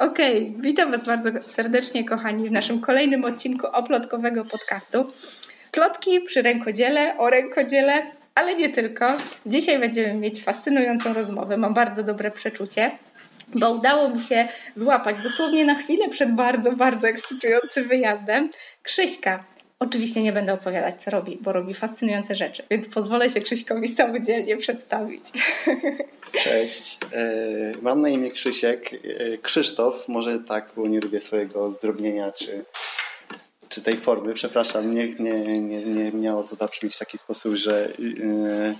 Okej, 0.00 0.48
okay. 0.48 0.62
witam 0.62 0.90
Was 0.90 1.04
bardzo 1.04 1.30
serdecznie, 1.46 2.04
kochani, 2.04 2.48
w 2.48 2.52
naszym 2.52 2.80
kolejnym 2.80 3.24
odcinku 3.24 3.66
oplotkowego 3.66 4.44
podcastu. 4.44 5.12
Plotki 5.70 6.20
przy 6.20 6.42
rękodziele, 6.42 7.18
o 7.18 7.30
rękodziele, 7.30 7.92
ale 8.34 8.54
nie 8.54 8.68
tylko. 8.68 9.12
Dzisiaj 9.46 9.78
będziemy 9.78 10.14
mieć 10.14 10.42
fascynującą 10.44 11.12
rozmowę. 11.12 11.56
Mam 11.56 11.74
bardzo 11.74 12.02
dobre 12.02 12.30
przeczucie, 12.30 12.90
bo 13.54 13.70
udało 13.70 14.08
mi 14.08 14.20
się 14.20 14.48
złapać 14.74 15.16
dosłownie 15.22 15.64
na 15.64 15.74
chwilę 15.74 16.08
przed 16.08 16.34
bardzo, 16.34 16.72
bardzo 16.72 17.08
ekscytującym 17.08 17.88
wyjazdem 17.88 18.50
Krzyśka, 18.82 19.44
Oczywiście 19.80 20.22
nie 20.22 20.32
będę 20.32 20.52
opowiadać, 20.52 21.02
co 21.02 21.10
robi, 21.10 21.38
bo 21.40 21.52
robi 21.52 21.74
fascynujące 21.74 22.36
rzeczy, 22.36 22.62
więc 22.70 22.88
pozwolę 22.88 23.30
się 23.30 23.40
Krzyśkowi 23.40 23.88
samodzielnie 23.88 24.56
przedstawić. 24.56 25.24
Cześć, 26.44 26.98
e, 27.12 27.72
mam 27.82 28.00
na 28.00 28.08
imię 28.08 28.30
Krzysiek. 28.30 28.90
E, 28.92 29.38
Krzysztof, 29.38 30.08
może 30.08 30.38
tak, 30.38 30.70
bo 30.76 30.88
nie 30.88 31.00
lubię 31.00 31.20
swojego 31.20 31.72
zdrobnienia 31.72 32.32
czy, 32.32 32.64
czy 33.68 33.82
tej 33.82 33.96
formy. 33.96 34.34
Przepraszam, 34.34 34.94
nie, 34.94 35.08
nie, 35.08 35.60
nie, 35.60 35.84
nie 35.84 36.12
miało 36.12 36.42
to 36.42 36.56
zabrzmieć 36.56 36.94
w 36.94 36.98
taki 36.98 37.18
sposób, 37.18 37.54
że. 37.54 37.88
E, 37.88 38.74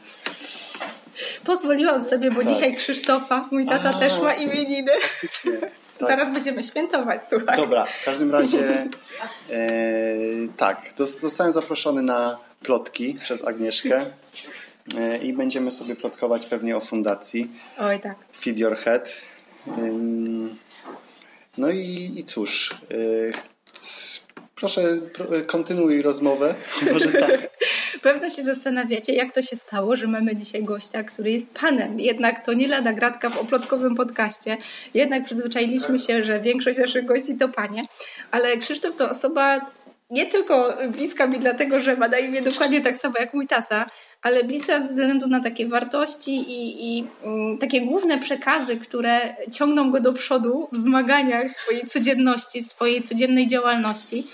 Pozwoliłam 1.44 2.04
sobie, 2.04 2.30
bo 2.30 2.42
tak. 2.42 2.48
dzisiaj 2.48 2.76
Krzysztofa, 2.76 3.48
mój 3.50 3.66
tata 3.66 3.92
A, 3.96 3.98
też 3.98 4.20
ma 4.20 4.34
imieniny. 4.34 4.92
Faktycznie. 5.02 5.52
Tak. 6.00 6.08
Zaraz 6.08 6.32
będziemy 6.32 6.62
świętować, 6.62 7.20
słuchaj. 7.28 7.56
Dobra, 7.56 7.86
w 8.02 8.04
każdym 8.04 8.30
razie 8.32 8.58
e, 9.50 9.89
tak, 10.60 10.92
zostałem 10.96 11.52
zaproszony 11.52 12.02
na 12.02 12.38
plotki 12.62 13.14
przez 13.14 13.44
Agnieszkę 13.44 14.06
e, 14.96 15.18
i 15.18 15.32
będziemy 15.32 15.70
sobie 15.70 15.96
plotkować 15.96 16.46
pewnie 16.46 16.76
o 16.76 16.80
fundacji. 16.80 17.50
Oj, 17.78 18.00
tak. 18.00 18.16
Feed 18.32 18.58
Your 18.58 18.76
Head. 18.76 19.12
no 21.58 21.70
i, 21.70 22.12
i 22.16 22.24
cóż, 22.24 22.74
e, 22.90 22.96
proszę 24.54 24.98
kontynuuj 25.46 26.02
rozmowę. 26.02 26.54
Może 26.92 27.12
tak. 27.12 27.50
Pewno 28.02 28.30
się 28.30 28.42
zastanawiacie, 28.42 29.12
jak 29.12 29.34
to 29.34 29.42
się 29.42 29.56
stało, 29.56 29.96
że 29.96 30.06
mamy 30.06 30.36
dzisiaj 30.36 30.64
gościa, 30.64 31.04
który 31.04 31.30
jest 31.30 31.46
panem. 31.60 32.00
Jednak 32.00 32.46
to 32.46 32.52
nie 32.52 32.68
lada 32.68 32.92
gratka 32.92 33.30
w 33.30 33.38
oplotkowym 33.38 33.94
podcaście. 33.94 34.56
Jednak 34.94 35.24
przyzwyczailiśmy 35.24 35.98
się, 35.98 36.24
że 36.24 36.40
większość 36.40 36.78
naszych 36.78 37.06
gości 37.06 37.38
to 37.38 37.48
panie. 37.48 37.82
Ale 38.30 38.56
Krzysztof 38.56 38.96
to 38.96 39.10
osoba 39.10 39.60
nie 40.10 40.26
tylko 40.26 40.76
bliska 40.88 41.26
mi 41.26 41.38
dlatego, 41.38 41.80
że 41.80 41.96
ma 41.96 42.08
na 42.08 42.18
imię 42.18 42.42
dokładnie 42.42 42.80
tak 42.80 42.96
samo 42.96 43.14
jak 43.18 43.34
mój 43.34 43.46
tata, 43.46 43.86
ale 44.22 44.44
bliska 44.44 44.82
ze 44.82 44.88
względu 44.88 45.26
na 45.26 45.40
takie 45.40 45.68
wartości 45.68 46.36
i, 46.36 46.98
i 46.98 47.06
um, 47.22 47.58
takie 47.58 47.80
główne 47.80 48.18
przekazy, 48.18 48.76
które 48.76 49.34
ciągną 49.52 49.90
go 49.90 50.00
do 50.00 50.12
przodu 50.12 50.68
w 50.72 50.76
zmaganiach 50.76 51.50
swojej 51.50 51.86
codzienności, 51.86 52.64
swojej 52.64 53.02
codziennej 53.02 53.48
działalności. 53.48 54.26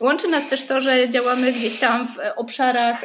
Łączy 0.00 0.28
nas 0.28 0.48
też 0.48 0.64
to, 0.64 0.80
że 0.80 1.08
działamy 1.08 1.52
gdzieś 1.52 1.78
tam 1.78 2.08
w 2.08 2.18
obszarach 2.36 3.04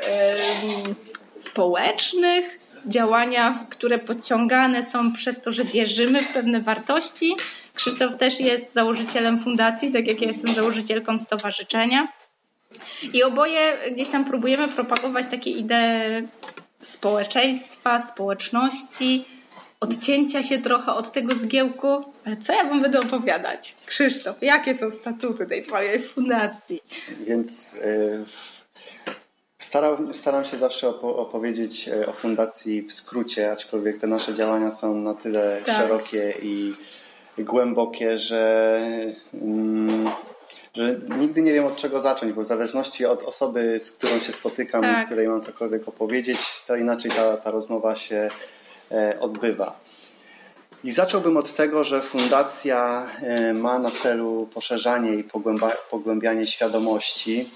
społecznych, 1.39 2.59
działania, 2.87 3.65
które 3.69 3.99
podciągane 3.99 4.83
są 4.83 5.13
przez 5.13 5.41
to, 5.41 5.51
że 5.51 5.63
wierzymy 5.63 6.21
w 6.21 6.33
pewne 6.33 6.61
wartości. 6.61 7.35
Krzysztof 7.75 8.17
też 8.17 8.39
jest 8.39 8.73
założycielem 8.73 9.39
fundacji, 9.39 9.93
tak 9.93 10.07
jak 10.07 10.21
ja 10.21 10.27
jestem 10.27 10.55
założycielką 10.55 11.19
stowarzyszenia. 11.19 12.07
I 13.13 13.23
oboje 13.23 13.77
gdzieś 13.91 14.09
tam 14.09 14.25
próbujemy 14.25 14.67
propagować 14.67 15.25
takie 15.31 15.49
idee 15.49 16.27
społeczeństwa, 16.81 18.07
społeczności, 18.07 19.25
odcięcia 19.79 20.43
się 20.43 20.59
trochę 20.59 20.93
od 20.93 21.11
tego 21.11 21.35
zgiełku. 21.35 22.13
Ale 22.25 22.37
co 22.37 22.53
ja 22.53 22.63
wam 22.63 22.81
będę 22.81 22.99
opowiadać? 22.99 23.75
Krzysztof, 23.85 24.35
jakie 24.41 24.77
są 24.77 24.91
statuty 24.91 25.45
tej 25.45 25.65
twojej 25.65 26.01
fundacji? 26.01 26.81
Więc 27.27 27.73
yy, 27.73 28.25
staram, 29.57 30.13
staram 30.13 30.45
się 30.45 30.57
zawsze 30.57 30.88
opowiedzieć 31.01 31.88
e, 31.88 32.07
o 32.07 32.13
fundacji 32.13 32.81
w 32.81 32.91
skrócie, 32.91 33.51
aczkolwiek 33.51 34.00
te 34.00 34.07
nasze 34.07 34.33
działania 34.33 34.71
są 34.71 34.95
na 34.95 35.13
tyle 35.13 35.61
tak. 35.66 35.75
szerokie 35.75 36.33
i 36.41 36.73
głębokie, 37.38 38.19
że, 38.19 38.79
mm, 39.34 40.09
że 40.73 41.00
nigdy 41.19 41.41
nie 41.41 41.53
wiem 41.53 41.66
od 41.66 41.75
czego 41.75 42.00
zacząć, 42.00 42.34
bo 42.34 42.41
w 42.41 42.46
zależności 42.46 43.06
od 43.06 43.23
osoby, 43.23 43.79
z 43.79 43.91
którą 43.91 44.19
się 44.19 44.31
spotykam 44.31 44.81
tak. 44.81 45.03
i 45.03 45.06
której 45.06 45.28
mam 45.28 45.41
cokolwiek 45.41 45.88
opowiedzieć, 45.88 46.40
to 46.68 46.75
inaczej 46.75 47.12
ta, 47.12 47.38
ta 47.38 47.51
rozmowa 47.51 47.95
się 47.95 48.29
E, 48.91 49.19
odbywa. 49.19 49.79
I 50.84 50.91
zacząłbym 50.91 51.38
od 51.38 51.53
tego, 51.53 51.84
że 51.84 52.01
fundacja 52.01 53.07
e, 53.22 53.53
ma 53.53 53.79
na 53.79 53.91
celu 53.91 54.50
poszerzanie 54.53 55.13
i 55.13 55.24
pogłębianie 55.90 56.47
świadomości 56.47 57.50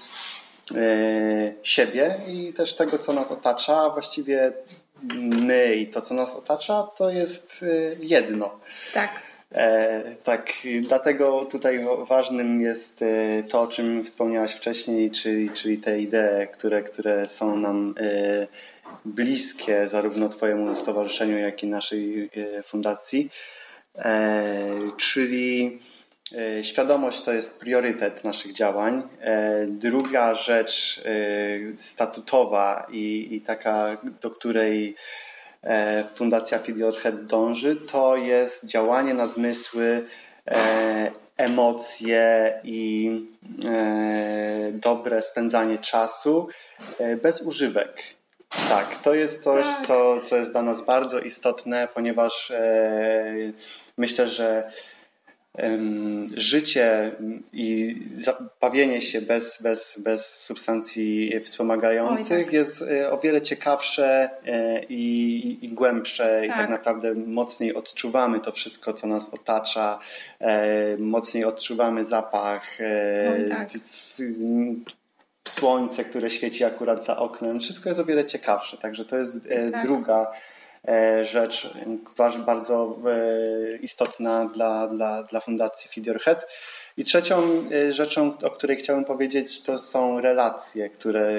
e, 0.74 1.52
siebie 1.62 2.20
i 2.26 2.52
też 2.52 2.76
tego, 2.76 2.98
co 2.98 3.12
nas 3.12 3.32
otacza. 3.32 3.76
A 3.76 3.90
właściwie 3.90 4.52
my 5.22 5.74
i 5.74 5.86
to, 5.86 6.00
co 6.00 6.14
nas 6.14 6.36
otacza, 6.36 6.82
to 6.82 7.10
jest 7.10 7.64
jedno. 8.00 8.60
Tak. 8.94 9.10
E, 9.54 10.02
tak, 10.24 10.52
dlatego 10.82 11.44
tutaj 11.44 11.86
ważnym 12.08 12.60
jest 12.60 13.04
to, 13.50 13.60
o 13.60 13.68
czym 13.68 14.04
wspomniałaś 14.04 14.54
wcześniej, 14.54 15.10
czyli, 15.10 15.50
czyli 15.50 15.78
te 15.78 16.00
idee, 16.00 16.46
które, 16.52 16.82
które 16.82 17.28
są 17.28 17.56
nam 17.56 17.94
e, 18.00 18.46
bliskie 19.04 19.88
zarówno 19.88 20.28
Twojemu 20.28 20.76
stowarzyszeniu, 20.76 21.38
jak 21.38 21.62
i 21.62 21.66
naszej 21.66 22.30
e, 22.36 22.62
fundacji. 22.62 23.30
E, 23.96 24.74
czyli 24.96 25.78
e, 26.38 26.64
świadomość 26.64 27.20
to 27.20 27.32
jest 27.32 27.58
priorytet 27.58 28.24
naszych 28.24 28.52
działań. 28.52 29.02
Druga 29.68 30.34
rzecz 30.34 31.02
statutowa 31.74 32.86
i, 32.92 33.28
i 33.30 33.40
taka, 33.40 33.96
do 34.22 34.30
której 34.30 34.96
Fundacja 36.14 36.58
Feed 36.58 36.78
Your 36.78 36.96
Head 36.96 37.26
dąży, 37.26 37.76
to 37.76 38.16
jest 38.16 38.66
działanie 38.66 39.14
na 39.14 39.26
zmysły, 39.26 40.06
emocje 41.36 42.52
i 42.64 43.10
dobre 44.72 45.22
spędzanie 45.22 45.78
czasu 45.78 46.48
bez 47.22 47.42
używek. 47.42 48.02
Tak, 48.68 48.96
to 48.96 49.14
jest 49.14 49.42
coś, 49.42 49.66
tak. 49.66 49.86
Co, 49.86 50.20
co 50.24 50.36
jest 50.36 50.50
dla 50.50 50.62
nas 50.62 50.84
bardzo 50.84 51.20
istotne, 51.20 51.88
ponieważ 51.94 52.50
e, 52.50 53.34
myślę, 53.96 54.26
że 54.26 54.48
e, 54.48 54.72
życie 56.36 57.12
i 57.52 57.96
bawienie 58.60 59.00
się 59.00 59.20
bez, 59.20 59.62
bez, 59.62 60.00
bez 60.04 60.26
substancji 60.26 61.40
wspomagających 61.40 62.44
tak. 62.44 62.52
jest 62.52 62.82
e, 62.82 63.10
o 63.10 63.18
wiele 63.18 63.42
ciekawsze 63.42 64.30
e, 64.46 64.82
i, 64.84 65.64
i 65.66 65.68
głębsze 65.68 66.42
tak. 66.46 66.56
i 66.56 66.60
tak 66.60 66.70
naprawdę 66.70 67.14
mocniej 67.14 67.74
odczuwamy 67.74 68.40
to 68.40 68.52
wszystko, 68.52 68.92
co 68.92 69.06
nas 69.06 69.34
otacza, 69.34 69.98
e, 70.38 70.96
mocniej 70.98 71.44
odczuwamy 71.44 72.04
zapach, 72.04 72.78
tak 73.48 73.68
słońce, 75.48 76.04
które 76.04 76.30
świeci 76.30 76.64
akurat 76.64 77.04
za 77.04 77.16
oknem. 77.16 77.60
Wszystko 77.60 77.88
jest 77.88 78.00
o 78.00 78.04
wiele 78.04 78.24
ciekawsze. 78.24 78.76
Także 78.76 79.04
to 79.04 79.16
jest 79.16 79.48
tak. 79.72 79.82
druga 79.82 80.32
rzecz 81.22 81.70
bardzo 82.38 82.96
e, 83.06 83.76
istotna 83.76 84.50
dla, 84.54 84.88
dla, 84.88 85.22
dla 85.22 85.40
Fundacji 85.40 85.90
Feed 85.90 86.06
Your 86.06 86.20
Head. 86.20 86.46
I 86.96 87.04
trzecią 87.04 87.42
rzeczą, 87.90 88.38
o 88.42 88.50
której 88.50 88.76
chciałem 88.76 89.04
powiedzieć, 89.04 89.62
to 89.62 89.78
są 89.78 90.20
relacje, 90.20 90.90
które 90.90 91.32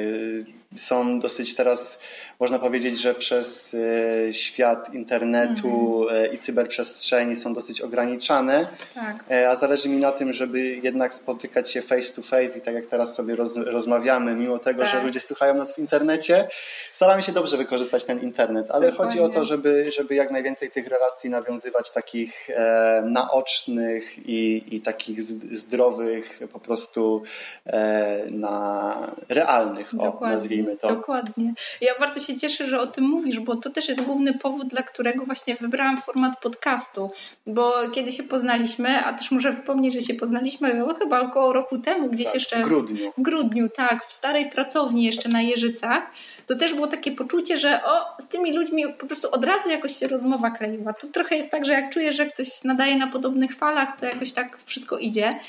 są 0.75 1.19
dosyć 1.19 1.55
teraz, 1.55 1.99
można 2.39 2.59
powiedzieć, 2.59 3.01
że 3.01 3.15
przez 3.15 3.73
e, 3.73 4.33
świat 4.33 4.93
internetu 4.93 6.07
mm 6.09 6.23
-hmm. 6.23 6.33
i 6.33 6.37
cyberprzestrzeni 6.37 7.35
są 7.35 7.53
dosyć 7.53 7.81
ograniczane, 7.81 8.67
tak. 8.95 9.15
E, 9.31 9.49
a 9.49 9.55
zależy 9.55 9.89
mi 9.89 9.97
na 9.97 10.11
tym, 10.11 10.33
żeby 10.33 10.59
jednak 10.83 11.13
spotykać 11.13 11.71
się 11.71 11.81
face 11.81 12.13
to 12.13 12.21
face 12.21 12.57
i 12.57 12.61
tak 12.61 12.73
jak 12.73 12.85
teraz 12.85 13.15
sobie 13.15 13.35
roz, 13.35 13.57
rozmawiamy, 13.57 14.35
mimo 14.35 14.59
tego, 14.59 14.83
tak. 14.83 14.91
że 14.91 15.03
ludzie 15.03 15.19
słuchają 15.19 15.53
nas 15.53 15.75
w 15.75 15.79
internecie, 15.79 16.47
staramy 16.93 17.21
się 17.21 17.31
dobrze 17.31 17.57
wykorzystać 17.57 18.03
ten 18.03 18.19
internet, 18.19 18.71
ale 18.71 18.91
Dokładnie. 18.91 19.21
chodzi 19.21 19.31
o 19.31 19.39
to, 19.39 19.45
żeby, 19.45 19.91
żeby 19.91 20.15
jak 20.15 20.31
najwięcej 20.31 20.71
tych 20.71 20.87
relacji 20.87 21.29
nawiązywać 21.29 21.91
takich 21.91 22.49
e, 22.49 23.03
naocznych 23.05 24.27
i, 24.29 24.63
i 24.75 24.81
takich 24.81 25.21
zdrowych, 25.21 26.39
po 26.53 26.59
prostu 26.59 27.23
e, 27.65 28.25
na 28.29 29.11
realnych, 29.29 29.93
o, 29.99 30.19
nazwijmy 30.21 30.60
to. 30.81 30.95
Dokładnie. 30.95 31.53
Ja 31.81 31.99
bardzo 31.99 32.19
się 32.19 32.39
cieszę, 32.39 32.67
że 32.67 32.81
o 32.81 32.87
tym 32.87 33.03
mówisz, 33.03 33.39
bo 33.39 33.55
to 33.55 33.69
też 33.69 33.89
jest 33.89 34.01
główny 34.01 34.33
powód, 34.33 34.67
dla 34.67 34.83
którego 34.83 35.25
właśnie 35.25 35.55
wybrałam 35.55 36.01
format 36.01 36.39
podcastu, 36.41 37.11
bo 37.47 37.73
kiedy 37.89 38.11
się 38.11 38.23
poznaliśmy, 38.23 39.05
a 39.05 39.13
też 39.13 39.31
muszę 39.31 39.53
wspomnieć, 39.53 39.93
że 39.93 40.01
się 40.01 40.13
poznaliśmy 40.13 40.73
no, 40.73 40.93
chyba 40.93 41.21
około 41.21 41.53
roku 41.53 41.79
temu, 41.79 42.09
gdzieś 42.09 42.25
tak, 42.25 42.35
jeszcze 42.35 42.63
w 42.63 42.63
grudniu. 42.63 43.11
W 43.17 43.21
grudniu, 43.21 43.69
tak, 43.69 44.05
w 44.05 44.13
starej 44.13 44.49
pracowni 44.49 45.03
jeszcze 45.03 45.29
na 45.29 45.41
Jeżycach 45.41 46.03
to 46.47 46.55
też 46.55 46.73
było 46.73 46.87
takie 46.87 47.11
poczucie, 47.11 47.59
że 47.59 47.83
o, 47.83 48.21
z 48.21 48.27
tymi 48.27 48.53
ludźmi 48.53 48.83
po 48.99 49.07
prostu 49.07 49.31
od 49.31 49.45
razu 49.45 49.69
jakoś 49.69 49.95
się 49.95 50.07
rozmowa 50.07 50.51
kleiła. 50.51 50.93
To 50.93 51.07
trochę 51.07 51.35
jest 51.35 51.51
tak, 51.51 51.65
że 51.65 51.73
jak 51.73 51.93
czujesz, 51.93 52.15
że 52.15 52.25
ktoś 52.25 52.63
nadaje 52.63 52.97
na 52.97 53.07
podobnych 53.07 53.55
falach, 53.55 53.99
to 53.99 54.05
jakoś 54.05 54.31
tak 54.31 54.57
wszystko 54.65 54.97
idzie. 54.97 55.39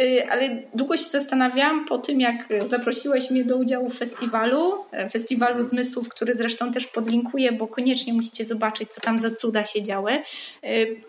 Y, 0.00 0.30
ale 0.30 0.62
długo 0.74 0.96
się 0.96 1.04
zastanawiałam 1.04 1.84
po 1.84 1.98
tym, 1.98 2.20
jak 2.20 2.48
zaprosiłeś 2.70 3.30
mnie 3.30 3.44
do 3.44 3.56
udziału 3.56 3.90
w 3.90 3.98
festiwalu, 3.98 4.84
e, 4.92 5.10
festiwalu 5.10 5.62
zmysłów, 5.62 6.08
który 6.08 6.34
zresztą 6.34 6.72
też 6.72 6.86
podlinkuję, 6.86 7.52
bo 7.52 7.66
koniecznie 7.66 8.12
musicie 8.12 8.44
zobaczyć, 8.44 8.90
co 8.90 9.00
tam 9.00 9.18
za 9.18 9.30
cuda 9.30 9.64
się 9.64 9.82
działy. 9.82 10.22
Y, 10.64 11.02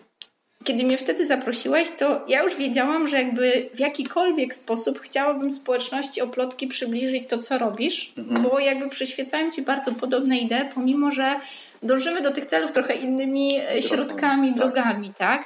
kiedy 0.64 0.84
mnie 0.84 0.98
wtedy 0.98 1.26
zaprosiłeś, 1.26 1.90
to 1.90 2.24
ja 2.28 2.42
już 2.42 2.56
wiedziałam, 2.56 3.08
że 3.08 3.16
jakby 3.16 3.68
w 3.74 3.78
jakikolwiek 3.78 4.54
sposób 4.54 5.00
chciałabym 5.00 5.50
społeczności 5.50 6.20
oplotki 6.20 6.66
przybliżyć 6.66 7.28
to, 7.28 7.38
co 7.38 7.58
robisz, 7.58 8.12
mhm. 8.18 8.42
bo 8.42 8.58
jakby 8.58 8.88
przyświecają 8.88 9.50
ci 9.50 9.62
bardzo 9.62 9.92
podobne 9.92 10.38
idee, 10.38 10.68
pomimo 10.74 11.10
że 11.10 11.40
dążymy 11.82 12.20
do 12.20 12.30
tych 12.30 12.46
celów 12.46 12.72
trochę 12.72 12.94
innymi 12.94 13.56
e, 13.56 13.82
środkami, 13.82 14.48
tak. 14.48 14.56
drogami, 14.56 15.12
tak? 15.18 15.44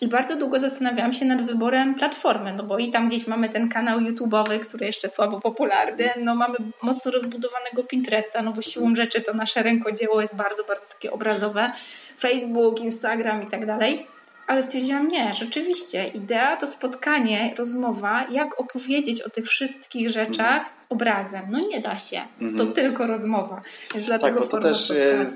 I 0.00 0.08
bardzo 0.08 0.36
długo 0.36 0.60
zastanawiałam 0.60 1.12
się 1.12 1.24
nad 1.24 1.46
wyborem 1.46 1.94
platformy, 1.94 2.52
no 2.52 2.62
bo 2.62 2.78
i 2.78 2.90
tam 2.90 3.08
gdzieś 3.08 3.26
mamy 3.26 3.48
ten 3.48 3.68
kanał 3.68 3.98
YouTube'owy, 3.98 4.60
który 4.60 4.86
jeszcze 4.86 5.08
słabo 5.08 5.40
popularny, 5.40 6.10
no 6.22 6.34
mamy 6.34 6.56
mocno 6.82 7.10
rozbudowanego 7.10 7.84
Pinteresta, 7.84 8.42
no 8.42 8.52
bo 8.52 8.62
siłą 8.62 8.96
rzeczy 8.96 9.22
to 9.22 9.34
nasze 9.34 9.62
rękodzieło 9.62 10.20
jest 10.20 10.36
bardzo, 10.36 10.64
bardzo 10.64 10.86
takie 10.88 11.12
obrazowe. 11.12 11.72
Facebook, 12.18 12.80
Instagram 12.80 13.42
i 13.42 13.46
tak 13.46 13.66
dalej. 13.66 14.06
Ale 14.46 14.62
stwierdziłam, 14.62 15.08
nie, 15.08 15.34
rzeczywiście, 15.34 16.06
idea 16.06 16.56
to 16.56 16.66
spotkanie, 16.66 17.54
rozmowa, 17.58 18.26
jak 18.30 18.60
opowiedzieć 18.60 19.22
o 19.22 19.30
tych 19.30 19.46
wszystkich 19.46 20.10
rzeczach. 20.10 20.62
Obrazem. 20.94 21.42
No 21.50 21.58
nie 21.58 21.80
da 21.80 21.98
się, 21.98 22.20
to 22.38 22.44
mhm. 22.44 22.72
tylko 22.72 23.06
rozmowa. 23.06 23.62
Więc 23.94 24.06
dlatego 24.06 24.40
tak, 24.40 24.50
bo 24.50 24.50
to 24.50 24.62
też 24.62 24.90
e, 24.90 25.26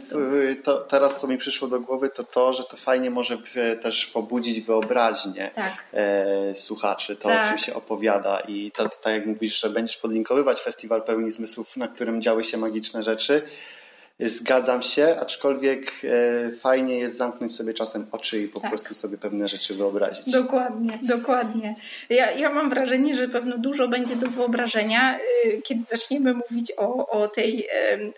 to, 0.63 0.79
teraz 0.79 1.21
co 1.21 1.27
mi 1.27 1.39
przyszło 1.39 1.69
do 1.69 1.81
głowy, 1.81 2.11
to 2.11 2.25
to, 2.25 2.55
że 2.55 2.65
to 2.65 2.77
fajnie 2.77 3.11
może 3.11 3.39
też 3.83 4.07
pobudzić 4.07 4.61
wyobraźnię 4.61 5.51
tak. 5.55 5.85
e, 5.93 6.55
słuchaczy, 6.55 7.17
to 7.17 7.29
tak. 7.29 7.47
o 7.47 7.49
czym 7.49 7.59
się 7.59 7.75
opowiada 7.75 8.41
i 8.41 8.71
to, 8.71 8.89
tak 8.89 9.13
jak 9.13 9.27
mówisz, 9.27 9.61
że 9.61 9.71
będziesz 9.71 9.97
podlinkowywać 9.97 10.61
Festiwal 10.61 11.03
Pełni 11.03 11.31
Zmysłów, 11.31 11.77
na 11.77 11.89
którym 11.89 12.23
działy 12.23 12.45
się 12.45 12.57
magiczne 12.57 13.03
rzeczy, 13.03 13.43
Zgadzam 14.21 14.83
się, 14.83 15.17
aczkolwiek 15.21 15.93
e, 16.05 16.53
fajnie 16.53 16.99
jest 16.99 17.17
zamknąć 17.17 17.55
sobie 17.55 17.75
czasem 17.75 18.07
oczy 18.13 18.43
i 18.43 18.49
po 18.49 18.61
tak. 18.61 18.71
prostu 18.71 18.95
sobie 18.95 19.19
pewne 19.19 19.49
rzeczy 19.49 19.75
wyobrazić. 19.75 20.31
Dokładnie, 20.31 20.99
dokładnie. 21.03 21.77
Ja, 22.11 22.31
ja 22.31 22.51
mam 22.51 22.71
wrażenie, 22.71 23.15
że 23.15 23.29
pewno 23.29 23.59
dużo 23.59 23.89
będzie 23.89 24.17
do 24.17 24.27
wyobrażenia, 24.27 25.19
e, 25.19 25.63
kiedy 25.63 25.85
zaczniemy 25.91 26.35
mówić 26.35 26.73
o, 26.77 27.07
o, 27.07 27.29
tej, 27.29 27.69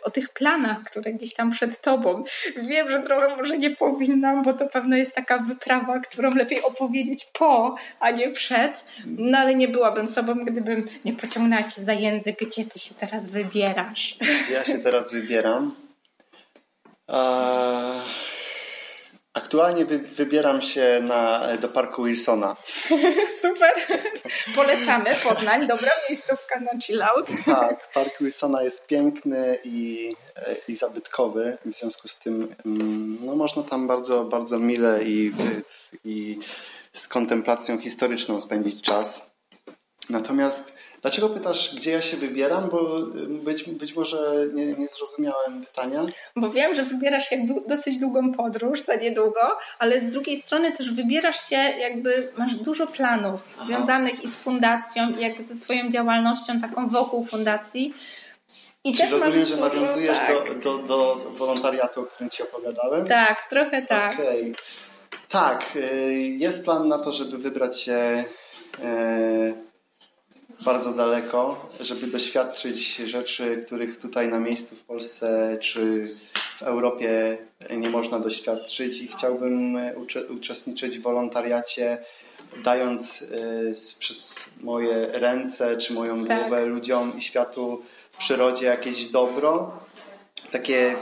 o 0.02 0.10
tych 0.10 0.28
planach, 0.28 0.82
które 0.82 1.12
gdzieś 1.12 1.34
tam 1.34 1.50
przed 1.50 1.80
tobą. 1.80 2.24
Wiem, 2.56 2.90
że 2.90 3.02
trochę 3.02 3.36
może 3.36 3.58
nie 3.58 3.70
powinnam, 3.70 4.42
bo 4.42 4.52
to 4.52 4.66
pewno 4.66 4.96
jest 4.96 5.14
taka 5.14 5.38
wyprawa, 5.38 6.00
którą 6.00 6.34
lepiej 6.34 6.62
opowiedzieć 6.62 7.26
po, 7.38 7.76
a 8.00 8.10
nie 8.10 8.30
przed. 8.30 8.84
No 9.06 9.38
ale 9.38 9.54
nie 9.54 9.68
byłabym 9.68 10.08
sobą, 10.08 10.34
gdybym 10.44 10.88
nie 11.04 11.12
pociągnęła 11.12 11.62
cię 11.62 11.82
za 11.82 11.92
język, 11.92 12.36
gdzie 12.40 12.64
ty 12.64 12.78
się 12.78 12.94
teraz 13.00 13.28
wybierasz. 13.28 14.16
Gdzie 14.42 14.54
ja 14.54 14.64
się 14.64 14.78
teraz 14.78 15.12
wybieram? 15.12 15.89
Aktualnie 19.34 19.84
wy, 19.84 19.98
wybieram 19.98 20.62
się 20.62 21.00
na, 21.02 21.48
do 21.56 21.68
parku 21.68 22.04
Wilsona. 22.04 22.56
Super! 23.42 23.74
Polecamy 24.54 25.14
Poznań, 25.14 25.66
dobra 25.66 25.90
miejscówka 26.08 26.60
na 26.60 26.80
chill 26.80 27.02
out. 27.02 27.26
Tak, 27.44 27.92
park 27.92 28.18
Wilsona 28.20 28.62
jest 28.62 28.86
piękny 28.86 29.58
i, 29.64 30.12
i 30.68 30.76
zabytkowy. 30.76 31.58
W 31.64 31.72
związku 31.72 32.08
z 32.08 32.18
tym 32.18 32.54
mm, 32.66 33.18
no, 33.20 33.36
można 33.36 33.62
tam 33.62 33.86
bardzo, 33.86 34.24
bardzo 34.24 34.58
mile 34.58 35.04
i, 35.04 35.32
i 36.04 36.38
z 36.92 37.08
kontemplacją 37.08 37.78
historyczną 37.78 38.40
spędzić 38.40 38.82
czas. 38.82 39.30
Natomiast 40.10 40.72
Dlaczego 41.02 41.28
pytasz, 41.28 41.74
gdzie 41.74 41.90
ja 41.90 42.00
się 42.00 42.16
wybieram? 42.16 42.68
Bo 42.68 42.98
być, 43.28 43.64
być 43.64 43.96
może 43.96 44.46
nie, 44.54 44.66
nie 44.66 44.88
zrozumiałem 44.88 45.66
pytania. 45.66 46.06
Bo 46.36 46.50
wiem, 46.50 46.74
że 46.74 46.82
wybierasz 46.82 47.28
się 47.28 47.46
dosyć 47.68 47.98
długą 47.98 48.32
podróż 48.32 48.82
za 48.82 48.94
niedługo, 48.94 49.40
ale 49.78 50.00
z 50.00 50.10
drugiej 50.10 50.36
strony 50.36 50.72
też 50.72 50.92
wybierasz 50.92 51.48
się, 51.48 51.56
jakby 51.56 52.32
masz 52.36 52.54
dużo 52.54 52.86
planów 52.86 53.40
Aha. 53.54 53.64
związanych 53.64 54.24
i 54.24 54.28
z 54.28 54.36
fundacją, 54.36 55.10
i 55.10 55.20
jak 55.20 55.42
ze 55.42 55.54
swoją 55.54 55.90
działalnością 55.90 56.60
taką 56.60 56.88
wokół 56.88 57.24
fundacji. 57.24 57.94
I 58.84 58.94
Czy 58.94 59.06
rozumiem, 59.06 59.46
że 59.46 59.56
nawiązujesz 59.56 60.18
tak. 60.18 60.60
do, 60.60 60.78
do, 60.78 60.78
do 60.78 61.16
wolontariatu, 61.30 62.00
o 62.00 62.04
którym 62.04 62.30
Ci 62.30 62.42
opowiadałem? 62.42 63.06
Tak, 63.06 63.46
trochę 63.50 63.82
tak. 63.82 64.14
Okay. 64.14 64.54
Tak, 65.28 65.76
y, 65.76 66.12
jest 66.38 66.64
plan 66.64 66.88
na 66.88 66.98
to, 66.98 67.12
żeby 67.12 67.38
wybrać 67.38 67.80
się 67.80 68.24
y, 68.78 69.69
bardzo 70.64 70.92
daleko, 70.92 71.70
żeby 71.80 72.06
doświadczyć 72.06 72.96
rzeczy, 72.96 73.62
których 73.66 73.98
tutaj 73.98 74.28
na 74.28 74.38
miejscu 74.38 74.76
w 74.76 74.80
Polsce 74.80 75.58
czy 75.60 76.14
w 76.58 76.62
Europie 76.62 77.38
nie 77.76 77.90
można 77.90 78.18
doświadczyć 78.18 79.00
i 79.00 79.08
chciałbym 79.08 79.78
uczestniczyć 80.28 80.98
w 80.98 81.02
wolontariacie 81.02 81.98
dając 82.64 83.22
y, 83.22 83.98
przez 83.98 84.44
moje 84.60 85.06
ręce 85.12 85.76
czy 85.76 85.92
moją 85.92 86.26
tak. 86.26 86.40
głowę 86.40 86.66
ludziom 86.66 87.18
i 87.18 87.22
światu 87.22 87.82
w 88.12 88.16
przyrodzie 88.16 88.66
jakieś 88.66 89.06
dobro, 89.06 89.78
takie 90.50 90.94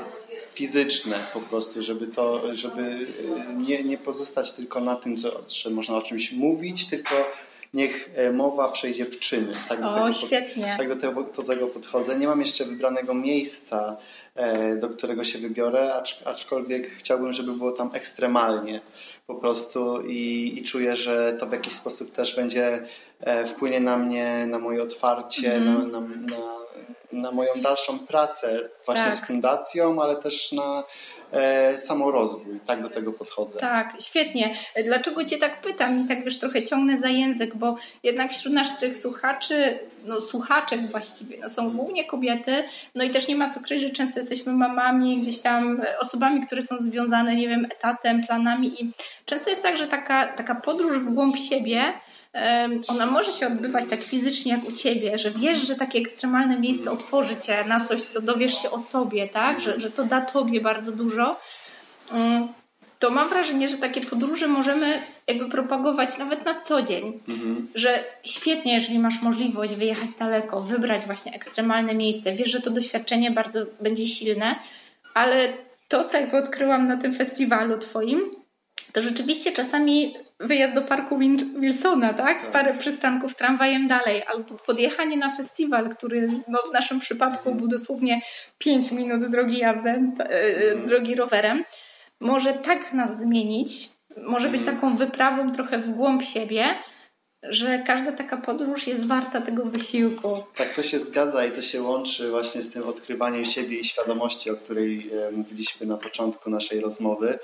fizyczne 0.55 1.19
po 1.33 1.41
prostu, 1.41 1.83
żeby 1.83 2.06
to, 2.06 2.56
żeby 2.56 2.83
y, 2.83 3.06
nie, 3.56 3.83
nie 3.83 3.99
pozostać 3.99 4.53
tylko 4.53 4.81
na 4.81 4.97
tym, 4.97 5.17
co, 5.17 5.43
że 5.49 5.71
można 5.71 5.97
o 5.97 6.03
czymś 6.03 6.33
mówić, 6.33 6.87
tylko 6.87 7.15
niech 7.75 8.11
e, 8.15 8.32
mowa 8.32 8.69
przejdzie 8.69 9.05
w 9.05 9.19
czyny. 9.19 9.53
Tak 9.69 9.81
do, 9.81 9.91
o, 9.91 9.94
tego, 9.94 10.12
świetnie. 10.12 10.75
tak 10.79 10.88
do, 10.88 10.97
tego, 10.97 11.23
do 11.23 11.43
tego 11.43 11.67
podchodzę. 11.67 12.19
Nie 12.19 12.26
mam 12.26 12.41
jeszcze 12.41 12.65
wybranego 12.65 13.15
miejsca, 13.15 13.97
e, 14.35 14.76
do 14.76 14.88
którego 14.88 15.25
się 15.25 15.38
wybiorę, 15.38 16.03
aczkolwiek 16.25 16.91
chciałbym, 16.91 17.32
żeby 17.32 17.53
było 17.53 17.73
tam 17.73 17.91
ekstremalnie 17.94 18.81
po 19.26 19.35
prostu 19.35 20.03
i, 20.06 20.55
i 20.59 20.65
czuję, 20.65 20.97
że 20.97 21.37
to 21.41 21.47
w 21.47 21.53
jakiś 21.53 21.73
sposób 21.73 22.12
też 22.12 22.37
będzie 22.37 22.87
e, 23.20 23.44
wpłynie 23.44 23.81
na 23.81 23.97
mnie, 23.97 24.47
na 24.47 24.59
moje 24.59 24.82
otwarcie, 24.82 25.55
mm. 25.55 25.93
na, 25.93 26.00
na, 26.00 26.06
na, 26.09 26.37
na, 27.12 27.32
moją 27.32 27.50
dalszą 27.56 27.99
pracę 27.99 28.69
właśnie 28.87 29.05
tak. 29.05 29.15
z 29.15 29.26
fundacją, 29.26 30.03
ale 30.03 30.17
też 30.17 30.53
na 30.53 30.85
e, 31.33 31.79
samorozwój. 31.79 32.61
Tak 32.67 32.83
do 32.83 32.91
tego 32.91 33.13
podchodzę. 33.13 33.59
Tak, 33.59 33.95
świetnie. 34.01 34.55
Dlaczego 34.85 35.25
Cię 35.25 35.39
tak 35.39 35.61
pytam 35.61 36.05
i 36.05 36.09
tak 36.09 36.25
wiesz, 36.25 36.39
trochę 36.39 36.63
ciągnę 36.63 37.01
za 37.01 37.09
język, 37.09 37.57
bo 37.57 37.77
jednak 38.03 38.32
wśród 38.32 38.55
naszych 38.55 38.97
słuchaczy, 38.97 39.79
no 40.05 40.20
słuchaczek 40.20 40.81
właściwie, 40.91 41.37
no, 41.41 41.49
są 41.49 41.70
głównie 41.70 42.05
kobiety, 42.05 42.65
no 42.94 43.05
i 43.05 43.11
też 43.11 43.29
nie 43.29 43.37
ma 43.37 43.55
co 43.55 43.61
kryć, 43.61 43.82
że 43.82 43.91
często 43.91 44.20
jesteśmy 44.20 44.53
mamami, 44.53 45.20
gdzieś 45.20 45.41
tam 45.41 45.82
osobami, 46.01 46.47
które 46.47 46.63
są 46.63 46.79
związane, 46.79 47.37
nie 47.37 47.49
wiem, 47.49 47.65
etatem, 47.65 48.27
planami 48.27 48.82
i 48.82 48.93
często 49.25 49.51
jest 49.51 49.63
tak, 49.63 49.77
że 49.77 49.89
taka, 49.89 50.27
taka 50.27 50.55
podróż 50.55 50.99
w 50.99 51.15
głąb 51.15 51.37
siebie 51.37 51.93
ona 52.89 53.07
może 53.07 53.33
się 53.33 53.47
odbywać 53.47 53.85
tak 53.91 54.03
fizycznie 54.03 54.53
jak 54.53 54.69
u 54.69 54.73
ciebie, 54.73 55.19
że 55.19 55.31
wiesz, 55.31 55.59
że 55.59 55.75
takie 55.75 55.99
ekstremalne 55.99 56.59
miejsce 56.59 56.91
otworzy 56.91 57.37
cię 57.37 57.65
na 57.65 57.85
coś, 57.85 58.03
co 58.03 58.21
dowiesz 58.21 58.63
się 58.63 58.71
o 58.71 58.81
sobie, 58.81 59.29
tak? 59.29 59.61
Że, 59.61 59.81
że 59.81 59.91
to 59.91 60.05
da 60.05 60.21
tobie 60.21 60.61
bardzo 60.61 60.93
dużo. 60.93 61.41
To 62.99 63.11
mam 63.11 63.29
wrażenie, 63.29 63.69
że 63.69 63.77
takie 63.77 64.01
podróże 64.01 64.49
możemy 64.49 65.03
jakby 65.27 65.49
propagować 65.49 66.19
nawet 66.19 66.45
na 66.45 66.61
co 66.61 66.83
dzień. 66.83 67.21
Mhm. 67.29 67.69
Że 67.75 68.05
świetnie, 68.25 68.75
jeżeli 68.75 68.99
masz 68.99 69.23
możliwość 69.23 69.75
wyjechać 69.75 70.11
daleko, 70.19 70.61
wybrać 70.61 71.05
właśnie 71.05 71.33
ekstremalne 71.33 71.95
miejsce. 71.95 72.33
Wiesz, 72.33 72.51
że 72.51 72.61
to 72.61 72.71
doświadczenie 72.71 73.31
bardzo 73.31 73.61
będzie 73.81 74.07
silne, 74.07 74.55
ale 75.15 75.53
to, 75.89 76.05
co 76.05 76.17
jakby 76.21 76.37
odkryłam 76.37 76.89
na 76.89 76.97
tym 76.97 77.15
festiwalu 77.15 77.79
twoim, 77.79 78.21
to 78.93 79.03
rzeczywiście 79.03 79.53
czasami 79.53 80.15
wyjazd 80.41 80.75
do 80.75 80.83
parku 80.83 81.19
Wilsona, 81.59 82.15
tak? 82.15 82.43
tak? 82.43 82.53
Parę 82.53 82.75
przystanków 82.79 83.37
tramwajem 83.37 83.89
dalej, 83.89 84.23
albo 84.27 84.55
podjechanie 84.55 85.17
na 85.17 85.37
festiwal, 85.37 85.97
który 85.97 86.29
no, 86.49 86.59
w 86.71 86.73
naszym 86.73 87.01
przypadku 87.01 87.55
był 87.55 87.69
dosłownie 87.69 88.21
5 88.59 88.93
minut 88.93 89.31
drogi 89.31 89.59
jazdy, 89.59 89.91
mm. 89.91 90.87
drogi 90.87 91.15
rowerem, 91.15 91.65
może 92.21 92.53
tak 92.53 92.93
nas 92.93 93.19
zmienić, 93.19 93.89
może 94.17 94.49
być 94.49 94.63
mm. 94.63 94.75
taką 94.75 94.97
wyprawą 94.97 95.53
trochę 95.53 95.79
w 95.79 95.91
głąb 95.91 96.23
siebie, 96.23 96.65
że 97.43 97.83
każda 97.87 98.13
taka 98.13 98.37
podróż 98.37 98.87
jest 98.87 99.07
warta 99.07 99.41
tego 99.41 99.65
wysiłku. 99.65 100.43
Tak, 100.55 100.75
to 100.75 100.83
się 100.83 100.99
zgadza 100.99 101.47
i 101.47 101.53
to 101.53 101.63
się 101.63 101.83
łączy 101.83 102.31
właśnie 102.31 102.63
z 102.63 102.73
tym 102.73 102.89
odkrywaniem 102.89 103.45
siebie 103.45 103.79
i 103.79 103.85
świadomości, 103.85 104.51
o 104.51 104.57
której 104.57 105.11
e, 105.13 105.31
mówiliśmy 105.31 105.87
na 105.87 105.97
początku 105.97 106.51
naszej 106.51 106.81
rozmowy. 106.81 107.39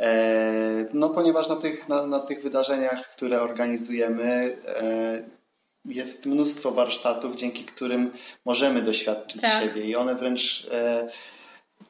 E, 0.00 0.86
no, 0.92 1.10
ponieważ 1.10 1.48
na 1.48 1.56
tych, 1.56 1.88
na, 1.88 2.06
na 2.06 2.20
tych 2.20 2.42
wydarzeniach, 2.42 3.10
które 3.10 3.42
organizujemy, 3.42 4.56
e, 4.68 5.36
jest 5.84 6.26
mnóstwo 6.26 6.70
warsztatów, 6.70 7.36
dzięki 7.36 7.64
którym 7.64 8.12
możemy 8.44 8.82
doświadczyć 8.82 9.42
tak. 9.42 9.62
siebie 9.62 9.84
i 9.84 9.96
one 9.96 10.14
wręcz 10.14 10.66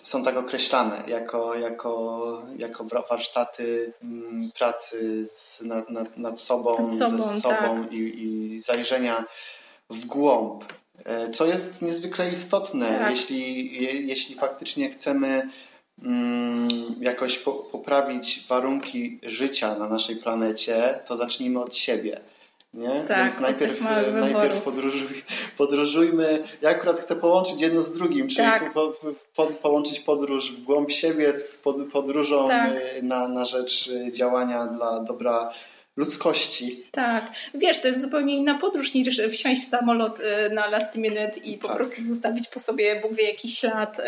są 0.02 0.25
tak 0.25 0.36
określane 0.36 1.04
jako, 1.06 1.54
jako, 1.54 2.42
jako 2.58 2.84
warsztaty 2.84 3.92
mm, 4.02 4.50
pracy 4.58 5.26
z, 5.30 5.60
nad, 5.60 5.90
nad, 5.90 6.16
nad 6.16 6.40
sobą, 6.40 6.88
nad 6.88 6.98
sobą, 6.98 7.22
ze 7.22 7.40
sobą 7.40 7.84
tak. 7.84 7.92
i, 7.92 8.25
i 8.25 8.60
zajrzenia 8.60 9.25
w 9.90 10.04
głąb, 10.04 10.64
e, 11.04 11.30
co 11.30 11.46
jest 11.46 11.82
niezwykle 11.82 12.30
istotne, 12.30 12.98
tak. 12.98 13.10
jeśli, 13.10 13.72
je, 13.82 13.92
jeśli 13.92 14.34
faktycznie 14.34 14.90
chcemy 14.90 15.50
jakoś 17.00 17.38
po, 17.38 17.53
poprawić 17.53 18.47
warunki 18.49 19.19
życia 19.23 19.79
na 19.79 19.88
naszej 19.88 20.17
planecie, 20.17 21.00
to 21.07 21.17
zacznijmy 21.17 21.61
od 21.61 21.76
siebie. 21.76 22.21
Nie? 22.75 23.00
Tak, 23.00 23.19
Więc 23.19 23.41
najpierw, 23.41 23.81
najpierw 24.12 24.62
podróżuj, 24.62 25.23
podróżujmy. 25.59 26.43
Ja 26.62 26.71
akurat 26.71 26.99
chcę 26.99 27.17
połączyć 27.17 27.61
jedno 27.61 27.83
z 27.83 27.93
drugim, 27.93 28.29
czyli 28.29 28.49
tak. 28.49 28.73
po, 28.73 28.93
po, 29.37 29.47
połączyć 29.47 30.00
podróż 30.00 30.53
w 30.53 30.62
głąb 30.62 30.91
siebie 30.91 31.33
z 31.33 31.43
podróżą 31.93 32.49
tak. 32.49 32.73
na, 33.03 33.29
na 33.29 33.45
rzecz 33.45 33.91
działania 34.11 34.67
dla 34.67 35.00
dobra 35.00 35.53
ludzkości. 35.97 36.85
Tak. 36.91 37.33
Wiesz, 37.55 37.81
to 37.81 37.88
jest 37.88 38.00
zupełnie 38.00 38.37
inna 38.37 38.59
podróż 38.59 38.95
niż 38.95 39.21
wsiąść 39.33 39.62
w 39.62 39.69
samolot 39.69 40.21
y, 40.21 40.55
na 40.55 40.67
last 40.67 40.95
minute 40.95 41.41
i 41.45 41.59
po 41.59 41.69
tak. 41.69 41.76
prostu 41.76 42.03
zostawić 42.03 42.49
po 42.49 42.61
sobie, 42.61 43.00
Bóg 43.00 43.15
wie, 43.15 43.31
jakiś 43.31 43.59
ślad, 43.59 43.99
y, 43.99 44.03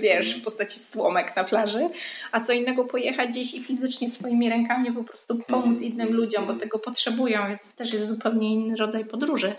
wiesz, 0.00 0.34
w 0.34 0.44
postaci 0.44 0.78
słomek 0.78 1.36
na 1.36 1.44
plaży, 1.44 1.88
a 2.32 2.40
co 2.40 2.52
innego 2.52 2.84
pojechać 2.84 3.30
gdzieś 3.30 3.54
i 3.54 3.62
fizycznie 3.62 4.10
swoimi 4.10 4.48
rękami 4.48 4.92
po 4.92 5.04
prostu 5.04 5.38
pomóc 5.46 5.78
mm. 5.78 5.82
innym 5.82 6.12
ludziom, 6.12 6.46
bo 6.46 6.54
tego 6.54 6.78
potrzebują. 6.78 7.50
Jest, 7.50 7.76
też 7.76 7.92
jest 7.92 8.06
zupełnie 8.06 8.52
inny 8.52 8.76
rodzaj 8.76 9.04
podróży. 9.04 9.52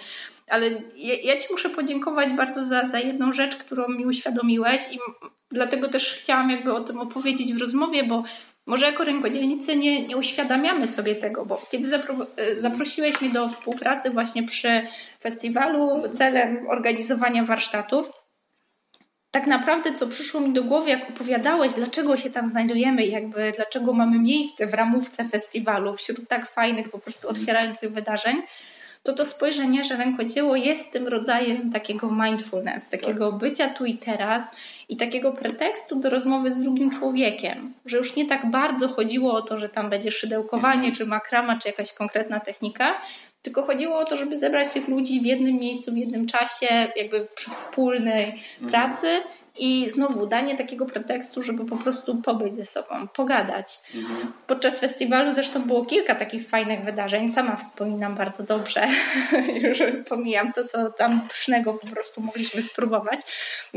Ale 0.48 0.70
ja, 0.96 1.16
ja 1.24 1.38
Ci 1.38 1.48
muszę 1.52 1.70
podziękować 1.70 2.34
bardzo 2.34 2.66
za, 2.66 2.88
za 2.88 3.00
jedną 3.00 3.34
rzecz, 3.34 3.56
którą 3.56 3.88
mi 3.88 4.06
uświadomiłeś 4.06 4.82
i 4.92 5.00
dlatego 5.52 5.90
też 5.90 6.14
chciałam 6.14 6.50
jakby 6.50 6.74
o 6.74 6.82
tym 6.82 7.00
opowiedzieć 7.00 7.54
w 7.54 7.62
rozmowie, 7.62 8.04
bo 8.04 8.24
może 8.66 8.86
jako 8.86 9.04
rękodzielnicy 9.04 9.76
nie, 9.76 10.08
nie 10.08 10.18
uświadamiamy 10.18 10.88
sobie 10.88 11.16
tego, 11.16 11.46
bo 11.46 11.62
kiedy 11.72 11.88
zapro, 11.88 12.16
e, 12.38 12.60
zaprosiłeś 12.60 13.22
mnie 13.22 13.30
do 13.30 13.50
współpracy 13.50 14.10
właśnie 14.10 14.44
przy 14.44 14.88
festiwalu 15.22 16.04
celem 16.14 16.68
organizowania 16.70 17.44
warsztatów, 17.44 18.12
tak 19.32 19.48
naprawdę 19.48 19.94
co 19.94 20.08
przyszło 20.08 20.42
mi 20.42 20.54
do 20.54 20.64
głowy, 20.64 20.90
jak 20.90 21.10
opowiadałeś, 21.10 21.72
dlaczego 21.74 22.18
się 22.18 22.30
tam 22.30 22.50
znajdujemy, 22.50 23.06
jakby 23.06 23.54
dlaczego 23.56 23.94
mamy 23.94 24.20
miejsce 24.20 24.68
w 24.68 24.74
ramówce 24.74 25.30
festiwalu 25.30 25.96
wśród 25.96 26.28
tak 26.28 26.50
fajnych, 26.50 26.90
po 26.90 27.00
prostu 27.00 27.30
otwierających 27.30 27.92
wydarzeń, 27.92 28.42
to 29.06 29.14
to 29.14 29.26
spojrzenie, 29.26 29.84
że 29.84 29.98
rękodzieło 29.98 30.56
jest 30.56 30.92
tym 30.92 31.08
rodzajem 31.08 31.72
takiego 31.72 32.12
mindfulness, 32.12 32.90
takiego 32.90 33.32
tak. 33.32 33.40
bycia 33.40 33.70
tu 33.70 33.86
i 33.86 33.98
teraz 33.98 34.44
i 34.90 34.98
takiego 34.98 35.34
pretekstu 35.34 35.96
do 35.96 36.10
rozmowy 36.10 36.54
z 36.54 36.60
drugim 36.60 36.92
człowiekiem, 36.92 37.74
że 37.86 37.98
już 37.98 38.16
nie 38.16 38.26
tak 38.26 38.52
bardzo 38.52 38.88
chodziło 38.88 39.34
o 39.34 39.42
to, 39.42 39.60
że 39.60 39.70
tam 39.70 39.90
będzie 39.90 40.12
szydełkowanie, 40.12 40.76
mhm. 40.76 40.96
czy 40.96 41.06
makrama, 41.06 41.60
czy 41.60 41.68
jakaś 41.68 41.94
konkretna 41.94 42.40
technika, 42.40 43.02
tylko 43.42 43.64
chodziło 43.64 44.00
o 44.00 44.06
to, 44.06 44.18
żeby 44.18 44.38
zebrać 44.38 44.74
tych 44.74 44.88
ludzi 44.88 45.22
w 45.22 45.26
jednym 45.26 45.56
miejscu, 45.56 45.92
w 45.92 45.98
jednym 45.98 46.28
czasie, 46.28 46.88
jakby 46.96 47.28
przy 47.36 47.52
wspólnej 47.52 48.42
mhm. 48.62 48.72
pracy 48.72 49.08
i 49.58 49.90
znowu 49.90 50.28
danie 50.28 50.58
takiego 50.58 50.86
pretekstu, 50.86 51.44
żeby 51.44 51.66
po 51.66 51.78
prostu 51.78 52.16
pobyć 52.16 52.56
ze 52.56 52.66
sobą, 52.66 53.08
pogadać. 53.08 53.80
Mhm. 53.96 54.32
Podczas 54.48 54.80
festiwalu 54.80 55.34
zresztą 55.34 55.62
było 55.62 55.86
kilka 55.86 56.16
takich 56.16 56.48
fajnych 56.48 56.84
wydarzeń, 56.84 57.32
sama 57.32 57.56
wspominam 57.56 58.16
bardzo 58.16 58.44
dobrze, 58.44 58.88
już 59.64 59.80
pomijam 60.10 60.54
to, 60.54 60.66
co 60.66 60.92
tam 60.92 61.28
pysznego 61.28 61.74
po 61.74 61.88
prostu 61.88 62.22
mogliśmy 62.22 62.62
spróbować, 62.62 63.20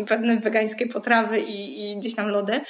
pewne 0.09 0.37
wegańskie 0.37 0.87
potrawy 0.87 1.41
i, 1.41 1.91
i 1.91 1.97
gdzieś 1.97 2.15
tam 2.15 2.29
lody. 2.29 2.61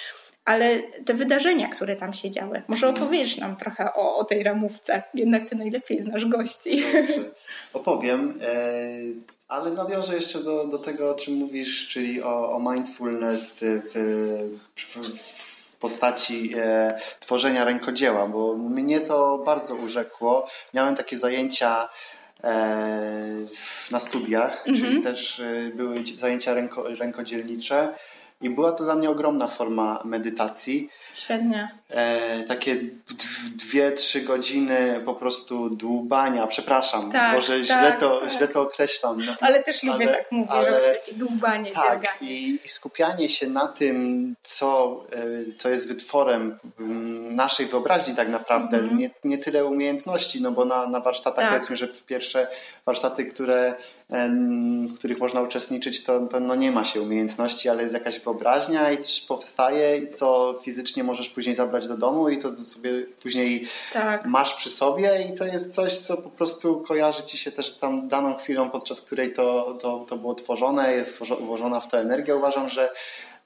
Ale 0.48 0.82
te 1.04 1.14
wydarzenia, 1.14 1.68
które 1.68 1.96
tam 1.96 2.14
się 2.14 2.30
działy, 2.30 2.62
może 2.68 2.86
mhm. 2.86 3.04
opowiesz 3.04 3.36
nam 3.36 3.56
trochę 3.56 3.94
o, 3.94 4.16
o 4.16 4.24
tej 4.24 4.42
ramówce. 4.42 5.02
Jednak 5.14 5.48
ty 5.48 5.56
najlepiej 5.56 6.02
znasz 6.02 6.24
gości. 6.24 6.82
Dobrze. 6.92 7.30
Opowiem. 7.72 8.38
E, 8.42 8.54
ale 9.48 9.70
nawiążę 9.70 10.14
jeszcze 10.14 10.42
do, 10.42 10.64
do 10.64 10.78
tego, 10.78 11.10
o 11.10 11.14
czym 11.14 11.34
mówisz, 11.34 11.88
czyli 11.88 12.22
o, 12.22 12.52
o 12.52 12.72
mindfulness 12.72 13.54
w, 13.60 13.92
w 14.76 15.76
postaci 15.80 16.54
e, 16.56 17.00
tworzenia 17.20 17.64
rękodzieła, 17.64 18.26
bo 18.26 18.54
mnie 18.54 19.00
to 19.00 19.38
bardzo 19.46 19.74
urzekło. 19.74 20.48
Miałem 20.74 20.94
takie 20.94 21.18
zajęcia 21.18 21.88
e, 22.44 22.48
na 23.90 24.00
studiach, 24.00 24.64
czyli 24.64 24.86
mhm. 24.86 25.02
też 25.02 25.40
e, 25.40 25.70
były 25.74 26.04
zajęcia 26.16 26.54
ręko, 26.54 26.82
rękodzielnicze 26.82 27.94
i 28.40 28.50
była 28.50 28.72
to 28.72 28.84
dla 28.84 28.94
mnie 28.94 29.10
ogromna 29.10 29.46
forma 29.46 30.02
medytacji. 30.04 30.90
Świetnie. 31.14 31.68
E, 31.90 32.42
takie 32.42 32.76
dwie, 33.56 33.92
trzy 33.92 34.20
godziny 34.20 35.00
po 35.04 35.14
prostu 35.14 35.70
dłubania, 35.70 36.46
przepraszam, 36.46 37.12
tak, 37.12 37.34
może 37.34 37.56
tak, 37.58 37.66
źle, 37.66 37.96
to, 38.00 38.20
tak. 38.20 38.30
źle 38.30 38.48
to 38.48 38.62
określam. 38.62 39.24
No, 39.24 39.36
ale 39.40 39.62
też 39.62 39.82
lubię 39.82 40.08
ale, 40.08 40.16
tak 40.16 40.32
mówić, 40.32 40.50
ale, 40.50 40.80
dłubanie, 41.12 41.72
Tak, 41.72 42.16
i, 42.20 42.58
i, 42.64 42.68
skupianie 42.68 43.28
się 43.28 43.46
na 43.46 43.68
tym, 43.68 44.34
co, 44.42 45.00
e, 45.12 45.52
co 45.58 45.68
jest 45.68 45.88
wytworem 45.88 46.58
mm, 46.80 47.36
naszej 47.36 47.66
wyobraźni 47.66 48.14
tak 48.14 48.28
naprawdę, 48.28 48.76
mhm. 48.76 48.98
nie, 48.98 49.10
nie 49.24 49.38
tyle 49.38 49.64
umiejętności, 49.64 50.42
no 50.42 50.52
bo 50.52 50.64
na, 50.64 50.86
na 50.86 51.00
warsztatach 51.00 51.44
tak. 51.44 51.52
powiedzmy, 51.52 51.76
że 51.76 51.88
pierwsze 51.88 52.48
warsztaty, 52.86 53.24
które, 53.24 53.74
w 54.88 54.94
których 54.98 55.18
można 55.18 55.40
uczestniczyć, 55.40 56.04
to, 56.04 56.20
to 56.20 56.40
no 56.40 56.54
nie 56.54 56.72
ma 56.72 56.84
się 56.84 57.02
umiejętności, 57.02 57.68
ale 57.68 57.82
jest 57.82 57.94
jakaś 57.94 58.20
wyobraźnia 58.20 58.90
i 58.90 58.98
coś 58.98 59.20
powstaje 59.20 60.06
co 60.06 60.58
fizycznie 60.62 61.04
możesz 61.04 61.28
później 61.28 61.54
zabrać 61.54 61.88
do 61.88 61.96
domu 61.96 62.28
i 62.28 62.38
to 62.38 62.52
sobie 62.52 62.90
później 63.22 63.66
tak. 63.92 64.24
masz 64.24 64.54
przy 64.54 64.70
sobie 64.70 65.22
i 65.22 65.38
to 65.38 65.44
jest 65.44 65.74
coś, 65.74 65.96
co 65.96 66.16
po 66.16 66.30
prostu 66.30 66.80
kojarzy 66.80 67.22
ci 67.22 67.38
się 67.38 67.52
też 67.52 67.70
z 67.70 67.78
tam 67.78 68.08
daną 68.08 68.36
chwilą, 68.36 68.70
podczas 68.70 69.00
której 69.00 69.32
to, 69.32 69.78
to, 69.80 70.04
to 70.08 70.16
było 70.16 70.34
tworzone, 70.34 70.92
jest 70.92 71.18
włożona 71.40 71.80
w 71.80 71.88
to 71.88 71.98
energia. 71.98 72.36
Uważam, 72.36 72.68
że 72.68 72.90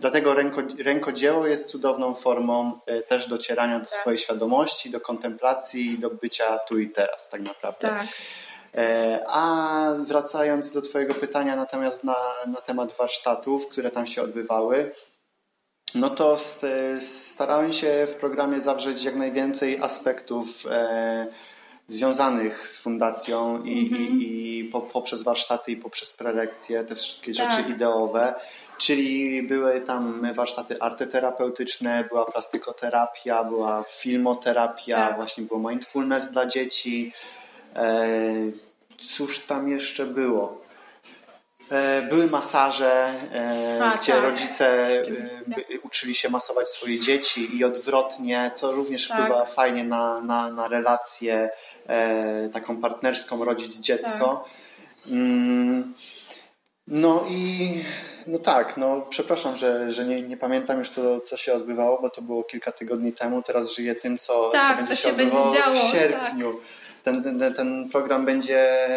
Dlatego 0.01 0.35
ręko, 0.35 0.63
rękodzieło 0.79 1.47
jest 1.47 1.71
cudowną 1.71 2.15
formą 2.15 2.81
e, 2.87 3.03
też 3.03 3.29
docierania 3.29 3.79
do 3.79 3.85
tak. 3.85 4.01
swojej 4.01 4.19
świadomości, 4.19 4.91
do 4.91 5.01
kontemplacji, 5.01 5.99
do 5.99 6.11
bycia 6.11 6.59
tu 6.59 6.79
i 6.79 6.91
teraz 6.91 7.29
tak 7.29 7.41
naprawdę. 7.41 7.89
Tak. 7.89 8.07
E, 8.75 9.21
a 9.27 9.95
wracając 10.07 10.71
do 10.71 10.83
Twojego 10.83 11.15
pytania 11.15 11.57
natomiast 11.57 12.05
na, 12.05 12.17
na 12.47 12.61
temat 12.61 12.97
warsztatów, 12.99 13.69
które 13.69 13.91
tam 13.91 14.07
się 14.07 14.23
odbywały, 14.23 14.95
no 15.95 16.11
to 16.11 16.37
starałem 17.01 17.73
się 17.73 18.07
w 18.11 18.15
programie 18.15 18.61
zawrzeć 18.61 19.05
jak 19.05 19.17
najwięcej 19.17 19.79
aspektów 19.79 20.47
e, 20.71 21.27
związanych 21.87 22.67
z 22.67 22.79
fundacją 22.79 23.63
i, 23.65 23.89
mm 23.89 24.03
-hmm. 24.03 24.21
i, 24.21 24.59
i 24.59 24.65
po, 24.65 24.81
poprzez 24.81 25.23
warsztaty 25.23 25.73
i 25.73 25.77
poprzez 25.77 26.13
prelekcje, 26.13 26.85
te 26.85 26.95
wszystkie 26.95 27.35
tak. 27.35 27.51
rzeczy 27.51 27.71
ideowe. 27.71 28.35
Czyli 28.79 29.43
były 29.43 29.81
tam 29.81 30.33
warsztaty 30.35 30.81
arteterapeutyczne, 30.81 32.05
była 32.09 32.25
plastykoterapia, 32.25 33.45
była 33.45 33.85
filmoterapia, 33.89 34.97
tak. 34.97 35.17
właśnie 35.17 35.45
było 35.45 35.71
mindfulness 35.71 36.31
dla 36.31 36.47
dzieci. 36.47 37.13
E, 37.77 38.07
cóż 38.99 39.41
tam 39.41 39.69
jeszcze 39.69 40.07
było? 40.07 40.63
E, 41.71 42.03
były 42.03 42.27
masaże, 42.27 43.15
e, 43.35 43.85
A, 43.85 43.97
gdzie 43.97 44.13
tak. 44.13 44.23
rodzice 44.23 44.89
Oczywiście. 45.03 45.79
uczyli 45.83 46.15
się 46.15 46.29
masować 46.29 46.69
swoje 46.69 47.01
dzieci 47.01 47.57
i 47.57 47.65
odwrotnie, 47.65 48.51
co 48.55 48.73
również 48.73 49.09
tak. 49.09 49.19
wpływa 49.19 49.45
fajnie 49.45 49.85
na, 49.85 50.21
na, 50.21 50.51
na 50.51 50.69
relację 50.69 51.51
taką 52.53 52.77
partnerską 52.77 53.45
rodzic-dziecko. 53.45 54.45
Tak. 54.45 55.13
Mm, 55.13 55.95
no 56.87 57.25
i 57.29 57.85
no 58.27 58.39
tak, 58.39 58.77
no 58.77 59.07
przepraszam, 59.11 59.57
że, 59.57 59.93
że 59.93 60.05
nie, 60.05 60.23
nie 60.23 60.37
pamiętam 60.37 60.79
już 60.79 60.91
co, 60.91 61.21
co 61.21 61.37
się 61.37 61.53
odbywało, 61.53 61.99
bo 62.03 62.11
to 62.11 62.23
było 62.23 62.45
kilka 62.45 62.73
tygodni 62.73 63.13
temu. 63.13 63.43
Teraz 63.43 63.75
żyję 63.75 63.95
tym, 63.95 64.19
co, 64.19 64.51
tak, 64.51 64.71
co 64.71 64.77
będzie 64.77 64.97
co 64.97 65.03
się, 65.03 65.03
się 65.03 65.09
odbywało 65.09 65.53
w 65.53 65.93
sierpniu. 65.93 66.53
Tak. 66.53 66.63
Ten, 67.03 67.39
ten, 67.39 67.55
ten 67.55 67.89
program 67.89 68.25
będzie 68.25 68.89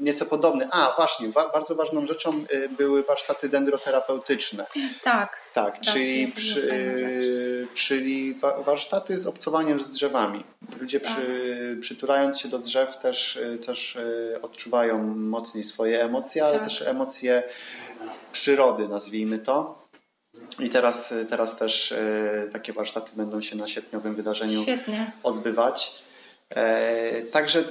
nieco 0.00 0.26
podobny. 0.26 0.68
A, 0.72 0.92
właśnie, 0.96 1.28
wa 1.28 1.48
bardzo 1.48 1.74
ważną 1.74 2.06
rzeczą 2.06 2.44
y, 2.52 2.68
były 2.68 3.02
warsztaty 3.02 3.48
dendroterapeutyczne. 3.48 4.66
Tak. 5.02 5.36
Tak, 5.54 5.80
czyli, 5.80 6.32
przy, 6.32 7.66
czyli 7.74 8.34
warsztaty 8.64 9.18
z 9.18 9.26
obcowaniem 9.26 9.80
z 9.80 9.90
drzewami. 9.90 10.44
Ludzie 10.80 11.00
tak. 11.00 11.12
przy, 11.12 11.78
przytulając 11.80 12.40
się 12.40 12.48
do 12.48 12.58
drzew 12.58 12.98
też, 12.98 13.36
y, 13.36 13.58
też 13.66 13.96
y, 13.96 14.38
odczuwają 14.42 14.98
mocniej 15.16 15.64
swoje 15.64 16.02
emocje, 16.02 16.44
ale 16.44 16.54
tak. 16.54 16.62
też 16.62 16.82
emocje 16.82 17.42
przyrody, 18.32 18.88
nazwijmy 18.88 19.38
to. 19.38 19.88
I 20.58 20.68
teraz, 20.68 21.14
teraz 21.30 21.56
też 21.56 21.94
takie 22.52 22.72
warsztaty 22.72 23.10
będą 23.16 23.40
się 23.40 23.56
na 23.56 23.68
sierpniowym 23.68 24.14
wydarzeniu 24.14 24.62
Świetnie. 24.62 25.12
odbywać. 25.22 26.02
E, 26.54 27.22
także 27.22 27.64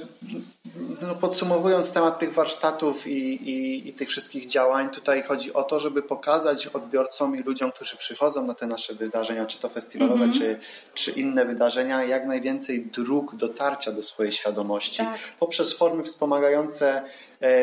no 1.02 1.14
podsumowując 1.14 1.90
temat 1.90 2.18
tych 2.18 2.32
warsztatów 2.32 3.06
i, 3.06 3.50
i, 3.50 3.88
i, 3.88 3.92
tych 3.92 4.08
wszystkich 4.08 4.46
działań, 4.46 4.90
tutaj 4.90 5.22
chodzi 5.22 5.52
o 5.52 5.62
to, 5.62 5.78
żeby 5.78 6.02
pokazać 6.02 6.66
odbiorcom 6.66 7.36
i 7.36 7.42
ludziom, 7.42 7.72
którzy 7.72 7.96
przychodzą 7.96 8.46
na 8.46 8.54
te 8.54 8.66
nasze 8.66 8.94
wydarzenia, 8.94 9.46
czy 9.46 9.58
to 9.58 9.68
festiwalowe, 9.68 10.24
mm 10.24 10.30
-hmm. 10.30 10.38
czy, 10.38 10.60
czy 10.94 11.10
inne 11.10 11.44
wydarzenia, 11.44 12.04
jak 12.04 12.26
najwięcej 12.26 12.86
dróg 12.86 13.36
dotarcia 13.36 13.92
do 13.92 14.02
swojej 14.02 14.32
świadomości 14.32 14.98
tak. 14.98 15.18
poprzez 15.38 15.72
formy 15.72 16.02
wspomagające 16.02 17.02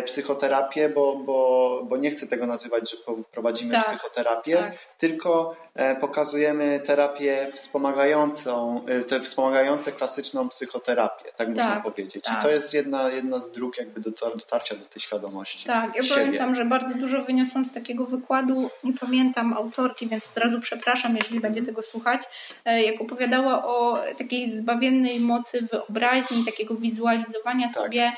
psychoterapię, 0.05 0.89
bo, 0.89 1.15
bo, 1.15 1.81
bo 1.89 1.97
nie 1.97 2.11
chcę 2.11 2.27
tego 2.27 2.45
nazywać, 2.45 2.91
że 2.91 2.97
prowadzimy 3.31 3.71
tak, 3.71 3.85
psychoterapię, 3.85 4.57
tak. 4.57 4.73
tylko 4.97 5.55
e, 5.75 5.95
pokazujemy 5.95 6.79
terapię 6.79 7.47
wspomagającą, 7.51 8.81
e, 8.87 9.01
te 9.01 9.19
wspomagające 9.19 9.91
klasyczną 9.91 10.49
psychoterapię, 10.49 11.23
tak, 11.25 11.37
tak 11.37 11.49
można 11.49 11.81
powiedzieć. 11.81 12.15
I 12.27 12.31
tak. 12.31 12.41
to 12.41 12.49
jest 12.49 12.73
jedna, 12.73 13.09
jedna 13.09 13.39
z 13.39 13.51
dróg 13.51 13.77
jakby 13.77 14.01
dotarcia 14.01 14.75
do 14.75 14.85
tej 14.85 15.01
świadomości. 15.01 15.67
Tak, 15.67 15.95
ja 15.95 16.03
siebie. 16.03 16.15
pamiętam, 16.15 16.55
że 16.55 16.65
bardzo 16.65 16.93
dużo 16.93 17.23
wyniosłam 17.23 17.65
z 17.65 17.73
takiego 17.73 18.05
wykładu, 18.05 18.69
nie 18.83 18.93
pamiętam 18.93 19.53
autorki, 19.53 20.07
więc 20.07 20.27
od 20.27 20.43
razu 20.43 20.59
przepraszam, 20.59 21.17
jeżeli 21.17 21.39
będzie 21.39 21.63
tego 21.63 21.81
słuchać, 21.81 22.21
jak 22.65 23.01
opowiadała 23.01 23.65
o 23.65 24.03
takiej 24.17 24.51
zbawiennej 24.51 25.19
mocy 25.19 25.67
wyobraźni, 25.71 26.45
takiego 26.45 26.75
wizualizowania 26.75 27.67
tak. 27.67 27.75
sobie 27.75 28.13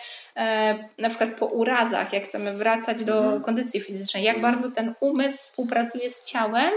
na 0.97 1.09
przykład 1.09 1.29
po 1.29 1.46
urazach, 1.47 2.13
jak 2.13 2.23
chcemy 2.23 2.53
wracać 2.53 3.03
do 3.03 3.23
mhm. 3.23 3.43
kondycji 3.43 3.81
fizycznej, 3.81 4.23
jak 4.23 4.35
mhm. 4.35 4.53
bardzo 4.53 4.75
ten 4.75 4.93
umysł 4.99 5.37
współpracuje 5.37 6.09
z 6.09 6.25
ciałem 6.25 6.71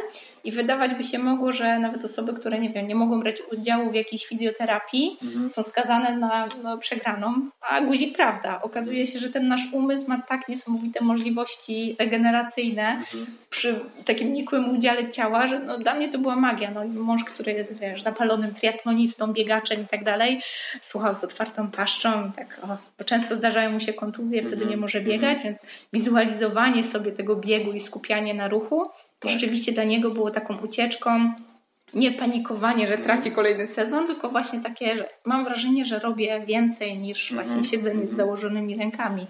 i 0.44 0.52
wydawać 0.52 0.94
by 0.94 1.04
się 1.04 1.18
mogło, 1.18 1.52
że 1.52 1.78
nawet 1.78 2.04
osoby, 2.04 2.34
które 2.34 2.58
nie 2.58 2.70
wiem, 2.70 2.88
nie 2.88 2.94
mogą 2.94 3.20
brać 3.20 3.42
udziału 3.52 3.90
w 3.90 3.94
jakiejś 3.94 4.26
fizjoterapii, 4.26 5.18
mhm. 5.22 5.52
są 5.52 5.62
skazane 5.62 6.16
na 6.16 6.48
no, 6.62 6.78
przegraną, 6.78 7.34
a 7.60 7.80
guzik 7.80 8.16
prawda. 8.16 8.62
Okazuje 8.62 9.06
się, 9.06 9.18
że 9.18 9.30
ten 9.30 9.48
nasz 9.48 9.72
umysł 9.72 10.08
ma 10.08 10.22
tak 10.22 10.48
niesamowite 10.48 11.04
możliwości 11.04 11.96
regeneracyjne 11.98 12.88
mhm. 12.88 13.26
przy 13.50 13.80
takim 14.04 14.32
nikłym 14.32 14.76
udziale 14.76 15.10
ciała, 15.10 15.48
że 15.48 15.58
no, 15.58 15.78
dla 15.78 15.94
mnie 15.94 16.08
to 16.08 16.18
była 16.18 16.36
magia. 16.36 16.70
No, 16.70 16.84
mąż, 16.84 17.24
który 17.24 17.52
jest 17.52 17.78
wiesz, 17.78 18.02
zapalonym 18.02 18.54
triatlonistą, 18.54 19.32
biegaczem 19.32 19.82
i 19.82 19.86
tak 19.86 20.04
dalej, 20.04 20.42
słuchał 20.82 21.16
z 21.16 21.24
otwartą 21.24 21.70
paszczą 21.70 22.32
tak, 22.36 22.60
o, 22.62 22.76
bo 22.98 23.04
często 23.04 23.36
zdarzają 23.36 23.70
mu 23.70 23.80
się 23.80 23.92
kontuzje, 23.92 24.40
wtedy 24.40 24.54
mhm. 24.54 24.70
nie 24.70 24.76
może 24.76 25.00
biegać, 25.00 25.36
mhm. 25.36 25.44
więc 25.44 25.62
wizualizowanie 25.92 26.84
sobie 26.84 27.12
tego 27.12 27.36
biegu 27.36 27.72
i 27.72 27.80
skupianie 27.80 28.34
na 28.34 28.48
ruchu 28.48 28.90
tak. 29.20 29.32
rzeczywiście 29.32 29.72
dla 29.72 29.84
niego 29.84 30.10
było 30.10 30.30
taką 30.30 30.58
ucieczką. 30.58 31.32
Nie 31.94 32.12
panikowanie, 32.12 32.86
że 32.86 32.98
traci 32.98 33.30
kolejny 33.30 33.66
sezon, 33.66 34.06
tylko 34.06 34.28
właśnie 34.28 34.60
takie, 34.60 34.96
że 34.96 35.08
mam 35.24 35.44
wrażenie, 35.44 35.84
że 35.84 35.98
robię 35.98 36.42
więcej 36.46 36.98
niż 36.98 37.32
właśnie 37.32 37.52
mm 37.52 37.64
-hmm. 37.64 37.70
siedzenie 37.70 38.08
z 38.08 38.12
założonymi 38.12 38.78
rękami. 38.78 39.26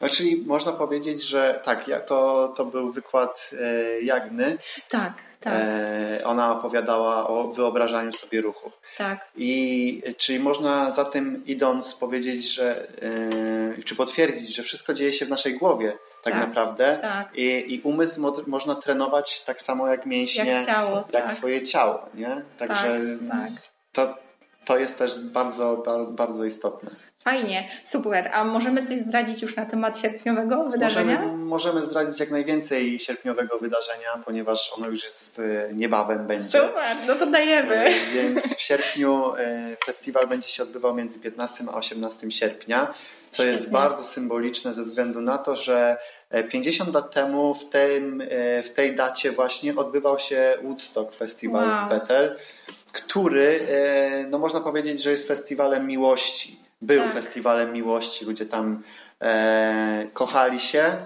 No, 0.00 0.08
czyli 0.08 0.44
można 0.46 0.72
powiedzieć, 0.72 1.28
że 1.28 1.60
tak, 1.64 1.90
to, 2.06 2.48
to 2.56 2.64
był 2.64 2.92
wykład 2.92 3.50
e, 3.60 4.02
Jagny. 4.02 4.56
Tak, 4.88 5.12
tak. 5.40 5.54
E, 5.56 6.20
ona 6.24 6.58
opowiadała 6.58 7.28
o 7.28 7.48
wyobrażaniu 7.48 8.12
sobie 8.12 8.40
ruchu. 8.40 8.70
Tak. 8.98 9.28
I 9.36 10.02
czyli 10.16 10.38
można 10.38 10.90
za 10.90 11.04
tym 11.04 11.42
idąc 11.46 11.94
powiedzieć, 11.94 12.54
że 12.54 12.88
e, 13.78 13.82
czy 13.82 13.96
potwierdzić, 13.96 14.56
że 14.56 14.62
wszystko 14.62 14.94
dzieje 14.94 15.12
się 15.12 15.26
w 15.26 15.30
naszej 15.30 15.58
głowie 15.58 15.92
tak, 16.22 16.34
tak 16.34 16.48
naprawdę. 16.48 16.98
Tak. 17.02 17.38
I, 17.38 17.74
I 17.74 17.80
umysł 17.80 18.20
mo 18.20 18.32
można 18.46 18.74
trenować 18.74 19.40
tak 19.40 19.62
samo 19.62 19.88
jak 19.88 20.06
mięśnie, 20.06 20.44
jak, 20.44 20.66
ciało, 20.66 20.96
jak 20.96 21.24
tak. 21.24 21.32
swoje 21.32 21.62
ciało. 21.62 22.06
Nie? 22.14 22.42
Także 22.58 23.00
tak, 23.28 23.38
tak. 23.38 23.52
To, 23.92 24.14
to 24.64 24.78
jest 24.78 24.98
też 24.98 25.20
bardzo, 25.20 25.82
bardzo, 25.86 26.12
bardzo 26.12 26.44
istotne. 26.44 26.90
Fajnie, 27.24 27.68
super. 27.82 28.30
A 28.32 28.44
możemy 28.44 28.86
coś 28.86 28.98
zdradzić 28.98 29.42
już 29.42 29.56
na 29.56 29.66
temat 29.66 29.98
sierpniowego 29.98 30.64
wydarzenia? 30.64 31.14
Możemy, 31.20 31.44
możemy 31.44 31.84
zdradzić 31.84 32.20
jak 32.20 32.30
najwięcej 32.30 32.98
sierpniowego 32.98 33.58
wydarzenia, 33.58 34.08
ponieważ 34.24 34.72
ono 34.78 34.88
już 34.88 35.04
jest 35.04 35.38
e, 35.38 35.74
niebawem 35.74 36.26
będzie. 36.26 36.50
Super, 36.50 36.96
no 37.06 37.14
to 37.14 37.26
dajemy. 37.26 37.74
E, 37.74 38.10
więc 38.14 38.56
w 38.56 38.60
sierpniu 38.60 39.34
e, 39.36 39.76
festiwal 39.84 40.26
będzie 40.26 40.48
się 40.48 40.62
odbywał 40.62 40.94
między 40.94 41.20
15 41.20 41.64
a 41.72 41.76
18 41.76 42.30
sierpnia, 42.30 42.94
co 43.30 43.42
Świetnie. 43.42 43.52
jest 43.52 43.70
bardzo 43.70 44.04
symboliczne 44.04 44.74
ze 44.74 44.82
względu 44.82 45.20
na 45.20 45.38
to, 45.38 45.56
że 45.56 45.96
50 46.50 46.94
lat 46.94 47.14
temu 47.14 47.54
w, 47.54 47.68
tym, 47.68 48.22
w 48.64 48.70
tej 48.70 48.94
dacie 48.94 49.32
właśnie 49.32 49.76
odbywał 49.76 50.18
się 50.18 50.54
Woodstock 50.62 51.14
Festival 51.14 51.68
wow. 51.68 51.86
w 51.86 51.90
Bethel, 51.90 52.36
który, 52.92 53.60
no 54.30 54.38
można 54.38 54.60
powiedzieć, 54.60 55.02
że 55.02 55.10
jest 55.10 55.28
festiwalem 55.28 55.86
miłości 55.86 56.62
był 56.82 57.02
tak. 57.02 57.12
festiwalem 57.12 57.72
miłości, 57.72 58.24
ludzie 58.24 58.46
tam 58.46 58.82
e, 59.20 60.06
kochali 60.12 60.60
się 60.60 60.96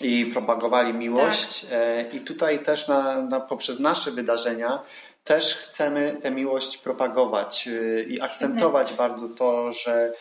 i 0.00 0.26
propagowali 0.26 0.94
miłość. 0.94 1.60
Tak. 1.60 1.72
E, 1.72 2.04
I 2.12 2.20
tutaj 2.20 2.58
też 2.58 2.88
na, 2.88 3.22
na, 3.22 3.40
poprzez 3.40 3.78
nasze 3.80 4.10
wydarzenia 4.10 4.82
też 5.24 5.54
chcemy 5.54 6.16
tę 6.22 6.30
miłość 6.30 6.78
propagować 6.78 7.68
e, 7.68 8.02
i 8.02 8.20
akcentować 8.20 8.94
bardzo 8.94 9.28
to, 9.28 9.72
że 9.72 10.12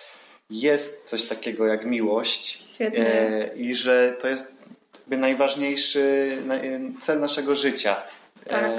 jest 0.50 1.06
coś 1.06 1.24
takiego 1.24 1.66
jak 1.66 1.86
miłość 1.86 2.76
e, 2.80 3.56
i 3.56 3.76
że 3.76 4.16
to 4.22 4.28
jest 4.28 4.56
najważniejszy 5.08 6.38
cel 7.02 7.20
naszego 7.20 7.56
życia. 7.56 7.96
Tak. 8.48 8.72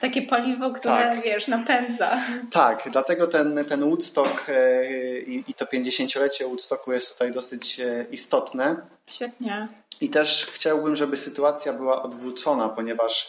Takie 0.00 0.22
paliwo, 0.22 0.70
które 0.70 0.94
tak. 0.94 1.22
wiesz, 1.24 1.48
napędza. 1.48 2.20
Tak, 2.50 2.88
dlatego 2.92 3.26
ten, 3.26 3.64
ten 3.68 3.80
Woodstock 3.80 4.48
e, 4.48 5.22
i, 5.22 5.44
i 5.48 5.54
to 5.54 5.64
50-lecie 5.64 6.44
Woodstocku 6.44 6.92
jest 6.92 7.12
tutaj 7.12 7.32
dosyć 7.32 7.80
e, 7.80 8.06
istotne. 8.10 8.76
Świetnie. 9.06 9.68
I 10.00 10.08
też 10.08 10.46
chciałbym, 10.52 10.96
żeby 10.96 11.16
sytuacja 11.16 11.72
była 11.72 12.02
odwrócona, 12.02 12.68
ponieważ 12.68 13.28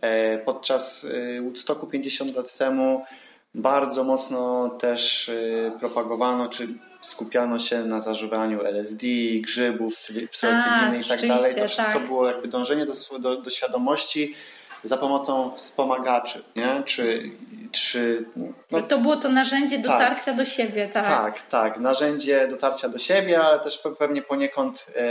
e, 0.00 0.38
podczas 0.38 1.06
Woodstocku 1.42 1.86
50 1.86 2.36
lat 2.36 2.56
temu 2.58 3.04
bardzo 3.54 4.04
mocno 4.04 4.68
też 4.68 5.30
propagowano, 5.80 6.48
czy 6.48 6.68
skupiano 7.00 7.58
się 7.58 7.84
na 7.84 8.00
zażywaniu 8.00 8.62
LSD, 8.62 9.06
grzybów, 9.40 9.94
psylocybiny 10.30 11.00
i 11.00 11.08
tak 11.08 11.26
dalej. 11.26 11.54
To 11.54 11.68
wszystko 11.68 11.98
tak. 11.98 12.06
było 12.06 12.26
jakby 12.26 12.48
dążenie 12.48 12.86
do, 12.86 13.18
do, 13.18 13.36
do 13.36 13.50
świadomości 13.50 14.34
za 14.84 14.96
pomocą 14.96 15.52
wspomagaczy, 15.56 16.42
nie? 16.56 16.82
Czy, 16.84 17.30
czy 17.72 18.24
no, 18.70 18.82
to 18.82 18.98
było 18.98 19.16
to 19.16 19.28
narzędzie 19.28 19.76
tak. 19.76 19.84
dotarcia 19.84 20.24
tak, 20.24 20.36
do 20.36 20.44
siebie, 20.44 20.88
tak? 20.88 21.04
Tak, 21.04 21.40
tak. 21.48 21.78
Narzędzie 21.78 22.48
dotarcia 22.48 22.88
do 22.88 22.98
siebie, 22.98 23.40
ale 23.40 23.58
też 23.58 23.82
pewnie 23.98 24.22
poniekąd 24.22 24.86
e, 24.96 25.02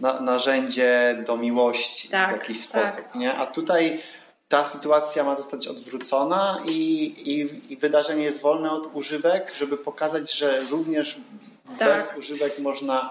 na, 0.00 0.20
narzędzie 0.20 1.22
do 1.26 1.36
miłości 1.36 2.08
tak, 2.08 2.30
w 2.30 2.32
jakiś 2.32 2.60
sposób, 2.60 3.04
tak. 3.04 3.14
nie? 3.14 3.34
A 3.34 3.46
tutaj 3.46 4.02
ta 4.48 4.64
sytuacja 4.64 5.24
ma 5.24 5.34
zostać 5.34 5.68
odwrócona 5.68 6.62
i, 6.64 7.04
i, 7.06 7.72
i, 7.72 7.76
wydarzenie 7.76 8.24
jest 8.24 8.40
wolne 8.40 8.70
od 8.70 8.94
używek, 8.94 9.52
żeby 9.54 9.76
pokazać, 9.76 10.32
że 10.32 10.60
również 10.60 11.16
tak. 11.78 11.88
bez 11.88 12.18
używek 12.18 12.58
można 12.58 13.10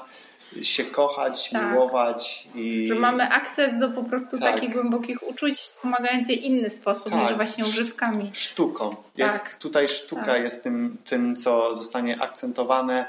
się 0.62 0.84
kochać, 0.84 1.50
tak. 1.50 1.72
miłować. 1.72 2.48
I... 2.56 2.88
Że 2.88 2.96
mamy 2.96 3.30
akces 3.30 3.80
do 3.80 3.90
po 3.90 4.04
prostu 4.04 4.40
tak. 4.40 4.54
takich 4.54 4.74
głębokich 4.74 5.28
uczuć 5.28 5.56
wspomagających 5.56 6.42
inny 6.44 6.70
sposób 6.70 7.12
tak. 7.12 7.22
niż 7.22 7.34
właśnie 7.34 7.66
używkami. 7.66 8.32
Sztuką. 8.34 8.96
Jest, 9.18 9.44
tak. 9.44 9.56
Tutaj 9.56 9.88
sztuka 9.88 10.26
tak. 10.26 10.44
jest 10.44 10.64
tym, 10.64 10.98
tym, 11.06 11.36
co 11.36 11.76
zostanie 11.76 12.22
akcentowane 12.22 13.06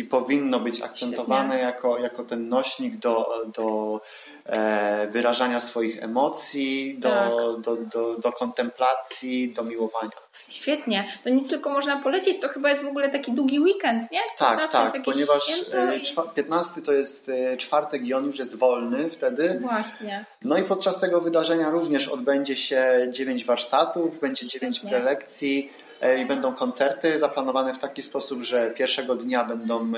i 0.00 0.04
powinno 0.04 0.60
być 0.60 0.82
akcentowane 0.82 1.58
jako, 1.58 1.98
jako 1.98 2.24
ten 2.24 2.48
nośnik 2.48 2.96
do, 2.96 3.44
do 3.54 4.00
e, 4.46 5.06
wyrażania 5.06 5.60
swoich 5.60 6.02
emocji, 6.02 6.98
do, 6.98 7.08
tak. 7.08 7.30
do, 7.64 7.76
do, 7.76 8.14
do 8.14 8.32
kontemplacji, 8.32 9.52
do 9.52 9.64
miłowania. 9.64 10.10
Świetnie. 10.48 11.08
To 11.24 11.30
nic 11.30 11.48
tylko 11.48 11.70
można 11.70 12.02
polecieć. 12.02 12.40
To 12.40 12.48
chyba 12.48 12.70
jest 12.70 12.82
w 12.82 12.86
ogóle 12.86 13.08
taki 13.08 13.32
długi 13.32 13.60
weekend, 13.60 14.10
nie? 14.12 14.20
Tak, 14.38 14.70
tak, 14.70 15.02
ponieważ 15.04 15.42
e, 15.72 15.96
i... 15.96 16.34
15 16.34 16.82
to 16.82 16.92
jest 16.92 17.28
e, 17.28 17.56
czwartek 17.56 18.06
i 18.06 18.14
on 18.14 18.26
już 18.26 18.38
jest 18.38 18.54
wolny 18.54 19.10
wtedy. 19.10 19.58
Właśnie. 19.62 20.24
No 20.42 20.58
i 20.58 20.62
podczas 20.62 21.00
tego 21.00 21.20
wydarzenia 21.20 21.70
również 21.70 22.08
odbędzie 22.08 22.56
się 22.56 23.08
9 23.10 23.44
warsztatów, 23.44 24.20
będzie 24.20 24.46
9 24.46 24.76
Świetnie. 24.76 24.90
prelekcji 24.90 25.70
i 26.22 26.26
będą 26.26 26.54
koncerty 26.54 27.18
zaplanowane 27.18 27.74
w 27.74 27.78
taki 27.78 28.02
sposób, 28.02 28.42
że 28.42 28.70
pierwszego 28.70 29.14
dnia 29.14 29.44
będą 29.44 29.92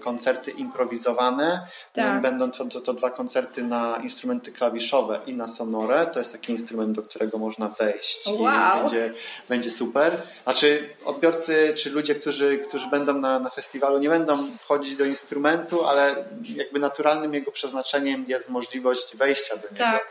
koncerty 0.00 0.50
improwizowane. 0.50 1.66
Tak. 1.92 2.22
Będą 2.22 2.50
to, 2.50 2.64
to, 2.64 2.80
to 2.80 2.94
dwa 2.94 3.10
koncerty 3.10 3.62
na 3.62 3.96
instrumenty 4.02 4.52
klawiszowe 4.52 5.20
i 5.26 5.34
na 5.34 5.48
sonorę. 5.48 6.06
To 6.12 6.18
jest 6.18 6.32
taki 6.32 6.52
instrument, 6.52 6.96
do 6.96 7.02
którego 7.02 7.38
można 7.38 7.68
wejść 7.68 8.26
wow. 8.26 8.78
i 8.78 8.80
będzie, 8.80 9.12
będzie 9.48 9.70
super. 9.70 10.22
A 10.44 10.54
czy 10.54 10.88
odbiorcy, 11.04 11.74
czy 11.76 11.90
ludzie, 11.90 12.14
którzy, 12.14 12.58
którzy 12.58 12.90
będą 12.90 13.14
na, 13.14 13.38
na 13.38 13.50
festiwalu, 13.50 13.98
nie 13.98 14.08
będą 14.08 14.56
wchodzić 14.58 14.96
do 14.96 15.04
instrumentu, 15.04 15.84
ale 15.84 16.24
jakby 16.56 16.78
naturalnym 16.78 17.34
jego 17.34 17.52
przeznaczeniem 17.52 18.24
jest 18.28 18.50
możliwość 18.50 19.16
wejścia 19.16 19.56
do 19.56 19.62
niego. 19.62 19.76
Tak. 19.78 20.06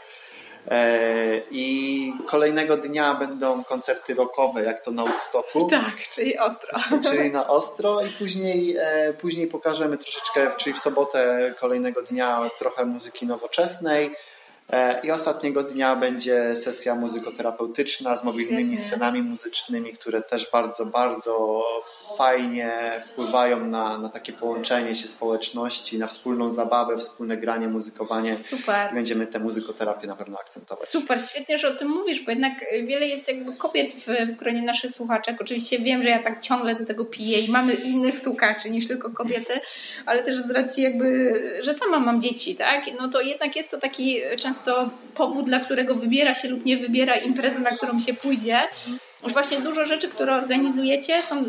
E, 0.68 1.42
I 1.52 2.14
kolejnego 2.28 2.78
dnia 2.78 3.14
będą 3.14 3.64
koncerty 3.64 4.14
rockowe, 4.14 4.64
jak 4.64 4.86
to 4.86 4.92
na 4.92 5.04
Woodstocku. 5.04 5.68
Tak, 5.70 5.94
czyli 6.14 6.38
ostro. 6.38 6.80
Czyli 7.12 7.32
na 7.32 7.48
ostro 7.48 8.02
i 8.02 8.10
później, 8.10 8.78
e, 8.80 9.14
później 9.14 9.48
pokażemy 9.48 9.98
troszeczkę, 9.98 10.52
czyli 10.58 10.74
w 10.74 10.80
sobotę 10.80 11.54
kolejnego 11.60 12.02
dnia 12.02 12.50
trochę 12.58 12.86
muzyki 12.86 13.26
nowoczesnej, 13.26 14.16
I 15.04 15.12
ostatniego 15.12 15.64
dnia 15.64 15.96
będzie 15.96 16.56
sesja 16.56 16.96
muzykoterapeutyczna 16.96 18.16
z 18.16 18.24
mobilnymi 18.24 18.78
scenami 18.78 19.22
muzycznymi, 19.22 19.94
które 19.94 20.22
też 20.22 20.52
bardzo, 20.52 20.86
bardzo 20.86 21.64
fajnie 22.18 22.72
wpływają 23.06 23.68
na, 23.68 23.98
na 23.98 24.10
takie 24.10 24.34
połączenie 24.34 24.96
się 24.96 25.08
społeczności, 25.08 26.00
na 26.00 26.08
wspólną 26.08 26.52
zabawę, 26.52 26.98
wspólne 26.98 27.38
granie, 27.38 27.68
muzykowanie. 27.68 28.38
Super. 28.50 28.94
Będziemy 28.94 29.28
tę 29.28 29.40
muzykoterapię 29.40 30.08
na 30.08 30.16
pewno 30.16 30.40
akcentować. 30.40 30.90
Super, 30.90 31.22
świetnie, 31.30 31.58
że 31.58 31.70
o 31.70 31.76
tym 31.76 31.90
mówisz, 31.90 32.26
bo 32.26 32.32
jednak 32.32 32.54
wiele 32.84 33.08
jest 33.08 33.28
jakby 33.28 33.54
kobiet 33.54 33.94
w, 33.94 34.06
w 34.34 34.36
gronie 34.36 34.62
naszych 34.62 34.92
słuchaczek. 34.92 35.42
Oczywiście 35.42 35.80
wiem, 35.80 36.04
że 36.04 36.10
ja 36.10 36.24
tak 36.24 36.42
ciągle 36.42 36.76
do 36.76 36.86
tego 36.86 37.06
piję 37.06 37.40
i 37.40 37.52
mamy 37.52 37.74
innych 37.74 38.20
słuchaczy 38.20 38.70
niż 38.70 38.88
tylko 38.88 39.10
kobiety, 39.10 39.54
ale 40.06 40.24
też 40.24 40.38
z 40.38 40.52
racji 40.52 40.84
jakby, 40.84 41.34
że 41.64 41.74
sama 41.74 42.00
mam 42.00 42.22
dzieci, 42.22 42.56
tak? 42.56 42.84
No 43.00 43.10
to 43.10 43.22
jednak 43.22 43.56
jest 43.56 43.72
to 43.72 43.80
taki 43.80 44.22
często 44.40 44.61
to 44.64 44.90
powód, 45.16 45.46
dla 45.46 45.60
którego 45.60 45.96
wybiera 45.96 46.36
się 46.36 46.48
lub 46.48 46.66
nie 46.66 46.78
wybiera 46.78 47.16
imprezę, 47.16 47.60
na 47.60 47.70
którą 47.70 48.00
się 48.00 48.14
pójdzie. 48.14 48.60
Właśnie 49.24 49.62
dużo 49.62 49.86
rzeczy, 49.86 50.08
które 50.08 50.36
organizujecie 50.36 51.22
są 51.22 51.44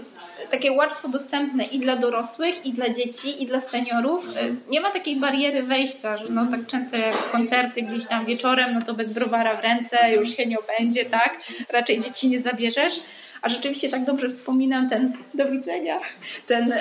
takie 0.51 0.72
łatwo 0.72 1.09
dostępne 1.09 1.64
i 1.64 1.79
dla 1.79 1.96
dorosłych, 1.96 2.66
i 2.66 2.72
dla 2.72 2.88
dzieci, 2.88 3.42
i 3.42 3.46
dla 3.46 3.61
seniorów. 3.61 4.27
Nie 4.68 4.81
ma 4.81 4.90
takiej 4.90 5.16
bariery 5.16 5.62
wejścia, 5.62 6.18
że 6.18 6.25
no 6.31 6.46
tak 6.46 6.66
często 6.66 6.96
jak 6.96 7.31
koncerty 7.31 7.83
gdzieś 7.83 8.07
tam 8.07 8.25
wieczorem, 8.25 8.75
no 8.75 8.83
to 8.83 8.94
bez 8.94 9.12
browara 9.12 9.57
w 9.57 9.62
ręce 9.62 10.12
już 10.12 10.37
się 10.37 10.46
nie 10.46 10.57
obędzie, 10.59 11.05
tak? 11.05 11.40
Raczej 11.68 12.01
dzieci 12.01 12.29
nie 12.29 12.40
zabierzesz. 12.40 12.94
A 13.42 13.48
rzeczywiście 13.48 13.88
tak 13.88 14.05
dobrze 14.05 14.28
wspominam 14.28 14.90
ten, 14.90 15.12
do 15.35 15.48
widzenia, 15.48 16.00
ten, 16.46 16.74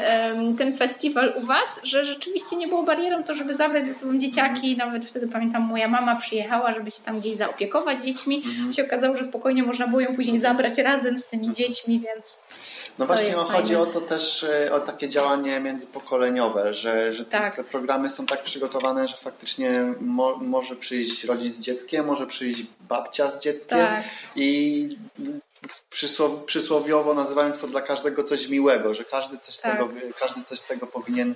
ten 0.58 0.78
festiwal 0.78 1.34
u 1.38 1.46
Was, 1.46 1.80
że 1.84 2.06
rzeczywiście 2.06 2.56
nie 2.56 2.68
było 2.68 2.84
barierą 2.84 3.24
to, 3.24 3.34
żeby 3.34 3.56
zabrać 3.56 3.88
ze 3.88 3.94
sobą 3.94 4.20
dzieciaki. 4.20 4.78
Nawet 4.78 5.06
wtedy 5.06 5.28
pamiętam, 5.28 5.64
moja 5.64 5.88
mama 5.88 6.16
przyjechała, 6.16 6.72
żeby 6.72 6.92
się 6.92 7.04
tam 7.04 7.20
gdzieś 7.20 7.36
zaopiekować 7.36 8.04
dziećmi. 8.04 8.44
Mhm. 8.46 8.74
Się 8.74 8.86
okazało, 8.86 9.18
że 9.18 9.26
spokojnie 9.26 9.64
można 9.64 9.88
było 9.88 10.02
ją 10.02 10.16
później 10.16 10.40
zabrać 10.40 10.78
razem 10.78 11.20
z 11.20 11.26
tymi 11.26 11.54
dziećmi, 11.54 12.00
więc 12.00 12.26
no 13.00 13.06
właśnie 13.06 13.34
chodzi 13.34 13.76
o 13.76 13.86
to 13.86 14.02
też, 14.02 14.44
e, 14.44 14.74
o 14.74 14.80
takie 14.80 15.08
działanie 15.08 15.60
międzypokoleniowe, 15.60 16.74
że, 16.74 17.14
że 17.14 17.26
tak. 17.26 17.56
te, 17.56 17.64
programy 17.64 18.10
są 18.10 18.26
tak 18.26 18.44
przygotowane, 18.44 19.08
że 19.08 19.18
faktycznie 19.18 19.94
mo, 20.02 20.38
może 20.38 20.76
przyjść 20.76 21.24
rodzic 21.24 21.56
z 21.56 21.60
dzieckiem, 21.60 22.06
może 22.06 22.28
przyjść 22.28 22.66
babcia 22.90 23.32
z 23.32 23.40
dzieckiem 23.40 23.80
tak. 23.80 24.04
i 24.36 24.90
przysłow, 25.90 26.44
przysłowiowo 26.46 27.14
nazywając 27.14 27.62
to 27.62 27.68
dla 27.68 27.82
każdego 27.82 28.24
coś 28.24 28.48
miłego, 28.48 28.94
że 28.94 29.06
każdy 29.06 29.38
coś, 29.38 29.58
tak. 29.58 29.72
z, 29.72 29.78
tego, 29.78 29.90
każdy 30.20 30.44
coś 30.44 30.60
z 30.60 30.66
tego 30.66 30.88
powinien 30.88 31.36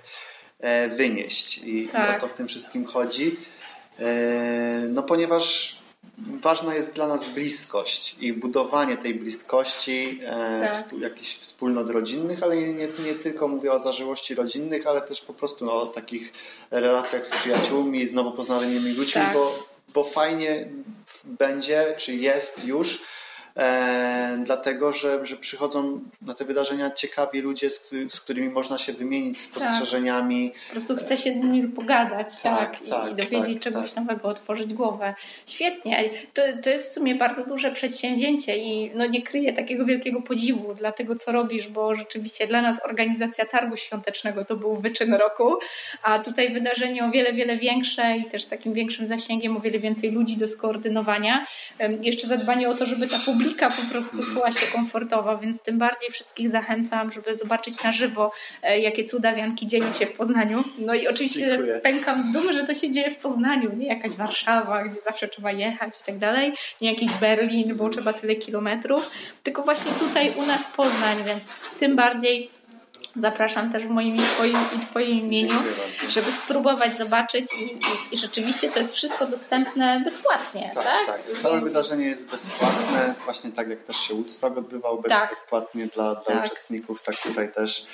e, 0.60 0.88
wynieść 0.88 1.58
i, 1.58 1.88
tak. 1.88 2.14
i 2.14 2.18
o 2.18 2.20
to 2.20 2.28
w 2.28 2.34
tym 2.34 2.48
wszystkim 2.48 2.86
chodzi. 2.86 3.40
E, 4.00 4.88
no 4.90 5.04
ponieważ 5.04 5.78
ważna 6.18 6.76
jest 6.76 6.94
dla 6.94 7.08
nas 7.08 7.30
bliskość 7.30 8.16
i 8.20 8.34
budowanie 8.34 8.98
tej 8.98 9.16
bliskości 9.16 10.20
e, 10.24 10.74
tak. 10.74 11.00
jakichś 11.00 11.38
wspólnot 11.38 11.90
rodzinnych, 11.90 12.44
ale 12.44 12.58
nie, 12.58 12.88
nie, 13.06 13.16
tylko 13.24 13.48
mówię 13.48 13.72
o 13.72 13.80
zażyłości 13.80 14.36
rodzinnych, 14.36 14.88
ale 14.88 15.02
też 15.02 15.22
po 15.22 15.34
prostu 15.34 15.72
o 15.72 15.86
takich 15.86 16.34
relacjach 16.72 17.28
z 17.28 17.32
przyjaciółmi, 17.32 18.06
z 18.06 18.14
nowo 18.14 18.32
poznanymi 18.32 18.94
ludźmi, 18.94 19.22
tak. 19.22 19.34
bo, 19.34 19.66
bo 19.94 20.04
fajnie 20.04 20.68
będzie, 21.24 21.96
czy 21.98 22.16
jest 22.16 22.66
już 22.66 23.02
e, 23.58 24.38
dlatego 24.46 24.94
że, 24.94 25.26
że 25.26 25.38
przychodzą 25.38 26.00
na 26.22 26.34
te 26.34 26.46
wydarzenia 26.46 26.92
ciekawi 26.92 27.42
ludzie, 27.42 27.70
z, 27.70 27.90
z 28.10 28.20
którymi 28.20 28.50
można 28.50 28.78
się 28.78 28.94
wymienić 28.94 29.40
spostrzeżeniami. 29.40 30.52
Tak. 30.52 30.62
Po 30.66 30.72
prostu 30.72 30.96
chce 30.96 31.18
się 31.18 31.34
z 31.34 31.36
nimi 31.36 31.68
pogadać 31.68 32.28
tak, 32.44 32.80
tak, 32.80 32.90
tak 32.90 33.12
i, 33.12 33.16
dowiedzieć 33.16 33.64
tak, 33.64 33.74
czegoś 33.74 33.92
tak. 33.94 34.06
nowego, 34.06 34.28
otworzyć 34.28 34.74
głowę. 34.74 35.14
Świetnie. 35.48 36.10
To, 36.34 36.42
to 36.64 36.70
jest 36.70 36.90
w 36.90 36.94
sumie 36.94 37.16
bardzo 37.16 37.46
duże 37.46 37.72
przedsięwzięcie 37.72 38.58
i 38.58 38.92
no 38.96 39.06
nie 39.06 39.22
kryję 39.22 39.54
takiego 39.54 39.86
wielkiego 39.86 40.22
podziwu 40.22 40.74
dla 40.74 40.92
tego, 40.92 41.16
co 41.16 41.32
robisz, 41.32 41.68
bo 41.68 41.96
rzeczywiście 41.96 42.48
dla 42.48 42.62
nas 42.62 42.86
organizacja 42.86 43.46
targu 43.46 43.78
świątecznego 43.78 44.46
to 44.46 44.56
był 44.56 44.76
wyczyn 44.76 45.14
roku, 45.14 45.58
a 46.04 46.20
tutaj 46.20 46.54
wydarzenie 46.54 47.06
o 47.06 47.12
wiele, 47.12 47.34
wiele 47.34 47.58
większe 47.58 48.18
i 48.18 48.26
też 48.26 48.44
z 48.44 48.50
takim 48.50 48.74
większym 48.74 49.08
zasięgiem, 49.08 49.58
o 49.58 49.60
wiele 49.60 49.80
więcej 49.80 50.12
ludzi 50.12 50.38
do 50.38 50.48
skoordynowania. 50.48 51.46
Jeszcze 52.02 52.28
zadbanie 52.28 52.70
o 52.70 52.74
to, 52.74 52.86
żeby 52.86 53.08
ta 53.08 53.20
publiczność 53.26 53.45
publika 53.46 53.70
po 53.70 53.92
prostu 53.92 54.18
czuła 54.34 54.52
się 54.52 54.72
komfortowo, 54.74 55.38
więc 55.38 55.62
tym 55.62 55.78
bardziej 55.78 56.12
wszystkich 56.12 56.50
zachęcam, 56.50 57.12
żeby 57.12 57.36
zobaczyć 57.36 57.84
na 57.84 57.92
żywo, 57.92 58.32
e, 58.64 58.80
jakie 58.80 59.06
cudawianki 59.06 59.68
dzieją 59.68 59.94
się 59.94 60.06
w 60.06 60.14
Poznaniu. 60.14 60.64
No 60.80 60.94
i 60.94 61.08
oczywiście 61.08 61.40
Dziękuję. 61.40 61.80
pękam 61.84 62.24
z 62.24 62.32
dumy, 62.32 62.54
że 62.54 62.64
to 62.68 62.76
się 62.76 62.92
dzieje 62.92 63.12
w 63.12 63.18
Poznaniu, 63.18 63.76
nie 63.76 63.88
jakaś 63.88 64.12
Warszawa, 64.12 64.84
gdzie 64.84 65.02
zawsze 65.08 65.28
trzeba 65.28 65.52
jechać 65.52 65.94
i 66.02 66.06
tak 66.06 66.18
dalej, 66.18 66.54
nie 66.82 66.94
jakiś 66.94 67.12
Berlin, 67.12 67.76
bo 67.76 67.90
trzeba 67.90 68.14
tyle 68.14 68.36
kilometrów, 68.36 69.10
tylko 69.44 69.62
właśnie 69.62 69.92
tutaj 69.92 70.34
u 70.38 70.46
nas 70.46 70.62
Poznań, 70.76 71.18
więc 71.26 71.44
tym 71.80 71.96
bardziej 71.96 72.50
zapraszam 73.16 73.72
też 73.72 73.84
w 73.84 73.90
moim 73.90 74.18
twoim, 74.18 74.58
i 74.76 74.86
Twoim 74.86 75.20
imieniu, 75.20 75.56
żeby 76.10 76.32
spróbować, 76.32 76.98
zobaczyć 76.98 77.46
i, 77.54 77.64
i, 77.64 77.80
i, 78.12 78.18
rzeczywiście 78.18 78.72
to 78.72 78.80
jest 78.80 78.96
wszystko 78.96 79.28
dostępne 79.28 80.02
bezpłatnie. 80.06 80.72
Tak, 80.76 80.84
tak. 80.84 81.06
tak. 81.06 81.42
Całe 81.42 81.62
wydarzenie 81.62 82.06
jest 82.06 82.32
bezpłatne, 82.32 83.16
właśnie 83.26 83.52
tak 83.52 83.70
jak 83.70 83.84
też 83.84 83.98
się 83.98 84.14
Woodstock 84.14 84.58
odbywał, 84.58 85.02
bez, 85.02 85.12
tak. 85.12 85.30
bezpłatnie 85.30 85.88
dla, 85.88 86.16
dla 86.16 86.36
tak. 86.36 86.46
uczestników, 86.46 87.02
tak 87.02 87.16
tutaj 87.18 87.52
też 87.52 87.86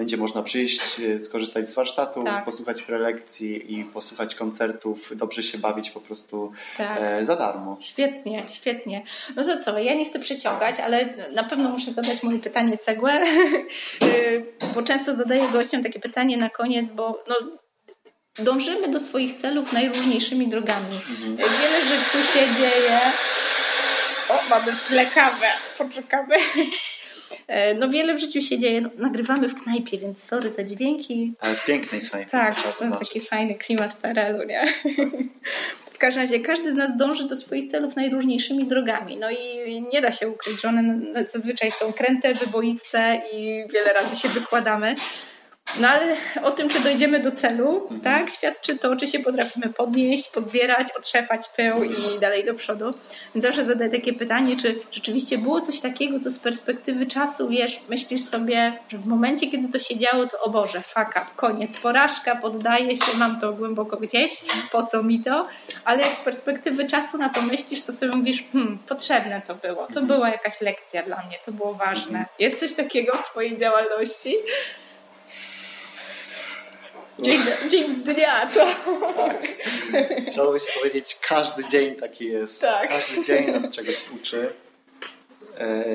będzie 0.00 0.16
można 0.16 0.42
przyjść, 0.42 1.00
e, 1.00 1.20
skorzystać 1.20 1.68
z 1.68 1.74
warsztatów, 1.74 2.24
tak. 2.24 2.44
posłuchać 2.44 2.82
prelekcji 2.82 3.78
i 3.78 3.84
posłuchać 3.84 4.34
koncertów, 4.34 5.12
dobrze 5.16 5.42
się 5.42 5.58
bawić 5.58 5.90
po 5.90 6.00
prostu 6.00 6.52
tak. 6.76 6.98
e, 7.00 7.24
za 7.24 7.36
darmo. 7.36 7.76
Świetnie, 7.80 8.46
świetnie. 8.50 9.02
No 9.36 9.44
to 9.44 9.62
co, 9.64 9.78
ja 9.78 9.94
nie 9.94 10.04
chcę 10.04 10.18
przeciągać, 10.18 10.80
ale 10.80 11.14
na 11.32 11.44
pewno 11.44 11.68
muszę 11.68 11.92
zadać 11.92 12.22
moje 12.22 12.38
pytanie 12.38 12.78
cegłę, 12.78 13.12
e, 14.02 14.06
bo 14.74 14.82
często 14.82 15.16
zadaję 15.16 15.48
gościom 15.48 15.82
takie 15.82 16.00
pytanie 16.00 16.36
na 16.36 16.50
koniec, 16.50 16.90
bo 16.90 17.24
no, 17.28 17.34
dążymy 18.44 18.88
do 18.88 19.00
swoich 19.00 19.40
celów 19.40 19.72
najróżniejszymi 19.72 20.48
drogami. 20.48 20.96
Mhm. 21.10 21.36
Wiele 21.36 21.80
rzeczy 21.80 22.32
się 22.32 22.54
dzieje. 22.58 23.00
O, 24.28 24.48
mamy 24.50 24.72
tle 24.88 25.06
kawę. 25.06 25.46
Poczekamy. 25.78 26.34
E, 27.46 27.74
no 27.74 27.88
wiele 27.88 28.14
w 28.14 28.20
życiu 28.20 28.42
się 28.42 28.58
dzieje. 28.58 28.80
No, 28.80 28.90
nagrywamy 28.96 29.48
w 29.48 29.62
knajpie, 29.62 29.98
więc 29.98 30.22
sorry 30.22 30.52
za 30.52 30.64
dźwięki. 30.64 31.32
Ale 31.40 31.54
w 31.54 31.64
pięknej 31.64 32.00
knajpie. 32.00 32.30
Tak, 32.30 32.62
to 32.62 32.84
jest 32.84 32.98
taki 32.98 33.20
fajny 33.20 33.54
klimat 33.54 33.96
PRL-u, 33.96 34.46
nie? 34.46 34.74
W 35.92 35.98
każdym 35.98 36.22
razie 36.22 36.40
każdy 36.40 36.72
z 36.72 36.74
nas 36.74 36.96
dąży 36.96 37.28
do 37.28 37.36
swoich 37.36 37.70
celów 37.70 37.96
najróżniejszymi 37.96 38.64
drogami. 38.64 39.16
No 39.16 39.30
i 39.30 39.82
nie 39.92 40.00
da 40.00 40.12
się 40.12 40.28
ukryć, 40.28 40.60
że 40.60 40.68
one 40.68 41.00
zazwyczaj 41.24 41.70
są 41.70 41.92
kręte, 41.92 42.34
wyboiste 42.34 43.22
i 43.32 43.64
wiele 43.72 43.92
razy 43.92 44.16
się 44.16 44.28
wykładamy. 44.28 44.94
No 45.80 45.88
ale 45.88 46.16
o 46.42 46.50
tym, 46.50 46.68
czy 46.68 46.80
dojdziemy 46.80 47.20
do 47.20 47.32
celu, 47.32 47.82
mhm. 47.82 48.00
tak, 48.00 48.30
świadczy 48.30 48.78
to, 48.78 48.96
czy 48.96 49.06
się 49.06 49.18
potrafimy 49.18 49.68
podnieść, 49.68 50.30
pozbierać, 50.30 50.88
otrzepać 50.98 51.48
pył 51.56 51.84
i 51.84 52.18
dalej 52.20 52.44
do 52.44 52.54
przodu. 52.54 52.94
Więc 53.34 53.44
zawsze 53.44 53.64
zadaję 53.64 53.90
takie 53.90 54.12
pytanie, 54.12 54.56
czy 54.56 54.78
rzeczywiście 54.92 55.38
było 55.38 55.60
coś 55.60 55.80
takiego, 55.80 56.20
co 56.20 56.30
z 56.30 56.38
perspektywy 56.38 57.06
czasu, 57.06 57.48
wiesz, 57.48 57.80
myślisz 57.88 58.22
sobie, 58.22 58.78
że 58.88 58.98
w 58.98 59.06
momencie, 59.06 59.50
kiedy 59.50 59.68
to 59.68 59.78
się 59.78 59.98
działo, 59.98 60.26
to 60.26 60.40
o 60.40 60.50
Boże, 60.50 60.80
fuck 60.80 61.08
up, 61.08 61.26
koniec, 61.36 61.80
porażka, 61.80 62.36
poddaję 62.36 62.96
się, 62.96 63.16
mam 63.18 63.40
to 63.40 63.52
głęboko 63.52 63.96
gdzieś, 63.96 64.32
po 64.72 64.86
co 64.86 65.02
mi 65.02 65.24
to? 65.24 65.48
Ale 65.84 66.02
jak 66.02 66.12
z 66.12 66.20
perspektywy 66.20 66.86
czasu 66.86 67.18
na 67.18 67.28
to 67.28 67.42
myślisz, 67.42 67.82
to 67.82 67.92
sobie 67.92 68.16
mówisz, 68.16 68.44
hmm, 68.52 68.78
potrzebne 68.88 69.42
to 69.46 69.54
było, 69.54 69.86
to 69.86 70.00
mhm. 70.00 70.06
była 70.06 70.28
jakaś 70.28 70.60
lekcja 70.60 71.02
dla 71.02 71.16
mnie, 71.16 71.36
to 71.46 71.52
było 71.52 71.74
ważne. 71.74 72.18
Mhm. 72.18 72.26
Jest 72.38 72.60
coś 72.60 72.74
takiego 72.74 73.16
w 73.16 73.30
Twojej 73.30 73.56
działalności? 73.56 74.34
Dzień, 77.20 77.40
dzień 77.70 77.94
dnia, 77.94 78.50
co? 78.54 78.66
Tak. 79.16 79.46
Chciałoby 80.30 80.60
się 80.60 80.72
powiedzieć, 80.78 81.18
każdy 81.28 81.68
dzień 81.68 81.96
taki 81.96 82.24
jest. 82.24 82.60
Tak. 82.60 82.88
Każdy 82.88 83.24
dzień 83.24 83.50
nas 83.50 83.70
czegoś 83.70 84.04
uczy. 84.14 84.52
E, 85.58 85.94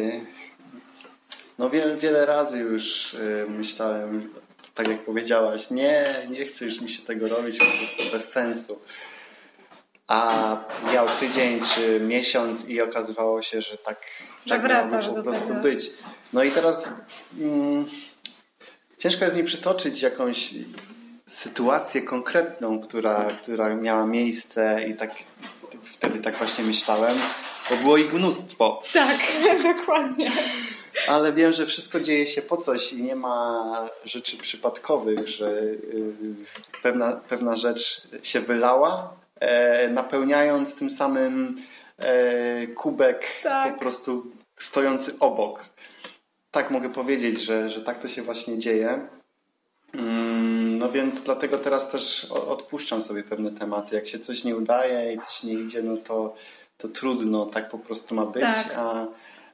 no 1.60 1.70
wiele, 1.70 1.96
wiele 1.96 2.26
razy 2.26 2.58
już 2.58 3.14
y, 3.14 3.46
myślałem, 3.50 4.34
tak 4.74 4.88
jak 4.88 5.06
powiedziałaś, 5.06 5.72
nie, 5.72 6.28
nie 6.30 6.46
chcę 6.46 6.66
już 6.66 6.82
mi 6.82 6.90
się 6.90 7.04
tego 7.04 7.28
robić, 7.28 7.58
po 7.58 7.66
prostu 7.66 8.12
bez 8.18 8.32
sensu. 8.32 8.82
A 10.08 10.58
miał 10.94 11.08
tydzień 11.20 11.60
czy 11.76 12.00
miesiąc 12.00 12.66
i 12.66 12.82
okazywało 12.82 13.42
się, 13.42 13.62
że 13.62 13.78
tak, 13.78 13.98
tak 14.50 14.70
miało 14.70 15.16
po 15.16 15.24
prostu 15.24 15.48
tego. 15.48 15.60
być. 15.62 15.90
No 16.34 16.44
i 16.44 16.52
teraz 16.52 16.90
mm, 17.40 17.86
ciężko 18.98 19.26
jest 19.26 19.38
mi 19.38 19.44
przytoczyć 19.44 20.02
jakąś 20.02 20.54
sytuację 21.28 22.02
konkretną, 22.02 22.80
która, 22.82 23.32
która 23.42 23.76
miała 23.76 24.06
miejsce 24.06 24.86
i 24.88 24.96
tak 24.96 25.12
wtedy 25.84 26.20
tak 26.20 26.36
właśnie 26.36 26.64
myślałem, 26.64 27.18
bo 27.70 27.76
było 27.76 27.98
ich 27.98 28.14
mnóstwo. 28.14 28.82
Tak, 28.94 29.18
dokładnie. 29.76 30.32
Ale 31.08 31.34
wiem, 31.34 31.54
że 31.54 31.66
wszystko 31.66 32.00
dzieje 32.00 32.28
się 32.28 32.42
po 32.42 32.58
coś 32.58 32.94
i 32.94 33.04
nie 33.04 33.16
ma 33.16 33.90
rzeczy 34.06 34.38
przypadkowych, 34.38 35.28
że 35.28 35.50
y, 35.52 35.76
pewna, 36.82 37.12
pewna 37.12 37.56
rzecz 37.56 38.08
się 38.24 38.40
wylała, 38.40 39.14
e, 39.40 39.90
napełniając 39.90 40.76
tym 40.76 40.90
samym 40.90 41.58
e, 41.98 42.68
kubek 42.68 43.26
tak. 43.44 43.74
po 43.74 43.80
prostu 43.80 44.26
stojący 44.60 45.20
obok. 45.20 45.66
Tak 46.52 46.72
mogę 46.72 46.90
powiedzieć, 46.90 47.42
że, 47.42 47.70
że 47.70 47.82
tak 47.82 48.00
to 48.00 48.08
się 48.08 48.22
właśnie 48.22 48.58
dzieje. 48.58 49.08
No 50.86 50.92
więc 50.92 51.22
dlatego 51.22 51.60
teraz 51.60 51.90
też 51.90 52.26
odpuszczam 52.32 53.02
sobie 53.02 53.24
pewne 53.24 53.52
tematy. 53.52 53.96
Jak 53.96 54.08
się 54.08 54.20
coś 54.20 54.44
nie 54.44 54.56
udaje 54.56 55.14
i 55.14 55.20
coś 55.20 55.44
nie 55.44 55.54
idzie, 55.54 55.84
no 55.84 55.98
to, 55.98 56.36
to 56.78 56.88
trudno, 56.88 57.46
tak 57.46 57.70
po 57.70 57.80
prostu 57.80 58.16
ma 58.16 58.26
być, 58.26 58.44
tak. 58.44 58.74
a, 58.76 59.08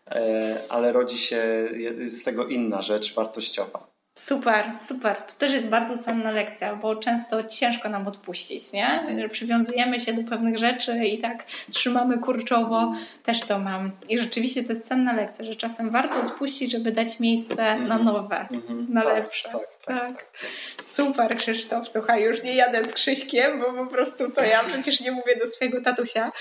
e, 0.08 0.62
ale 0.70 0.92
rodzi 0.92 1.18
się 1.18 1.70
z 2.08 2.24
tego 2.24 2.46
inna 2.46 2.82
rzecz 2.82 3.14
wartościowa. 3.14 3.91
Super, 4.16 4.66
super. 4.88 5.16
To 5.16 5.34
też 5.40 5.54
jest 5.54 5.68
bardzo 5.68 5.98
cenna 5.98 6.32
lekcja, 6.32 6.76
bo 6.76 6.96
często 6.96 7.44
ciężko 7.44 7.90
nam 7.90 8.08
odpuścić, 8.08 8.74
nie? 8.74 9.18
Że 9.22 9.30
przywiązujemy 9.30 10.00
się 10.00 10.14
do 10.14 10.30
pewnych 10.30 10.58
rzeczy 10.58 11.06
i 11.06 11.20
tak 11.20 11.46
trzymamy 11.72 12.18
kurczowo. 12.18 12.94
Też 13.24 13.42
to 13.42 13.60
mam. 13.60 13.92
I 14.10 14.20
rzeczywiście 14.20 14.64
to 14.64 14.74
jest 14.74 14.88
cenna 14.88 15.14
lekcja, 15.14 15.46
że 15.46 15.56
czasem 15.56 15.90
warto 15.90 16.20
odpuścić, 16.20 16.72
żeby 16.72 16.92
dać 16.92 17.20
miejsce 17.20 17.80
na 17.80 17.98
nowe, 17.98 18.48
na 18.90 19.02
tak, 19.02 19.16
lepsze. 19.18 19.50
Tak 19.50 19.62
tak, 19.86 19.98
tak, 19.98 20.26
Super, 20.86 21.38
Krzysztof. 21.38 21.90
Słuchaj, 21.90 22.24
już 22.24 22.44
nie 22.44 22.56
jadę 22.56 22.84
z 22.84 22.94
Krzyśkiem, 22.94 23.60
bo 23.60 23.74
po 23.74 23.92
prostu 23.92 24.32
to 24.32 24.44
ja 24.44 24.64
przecież 24.64 25.02
nie 25.02 25.12
mówię 25.12 25.36
do 25.40 25.48
swojego 25.48 25.82
tatusia. 25.82 26.32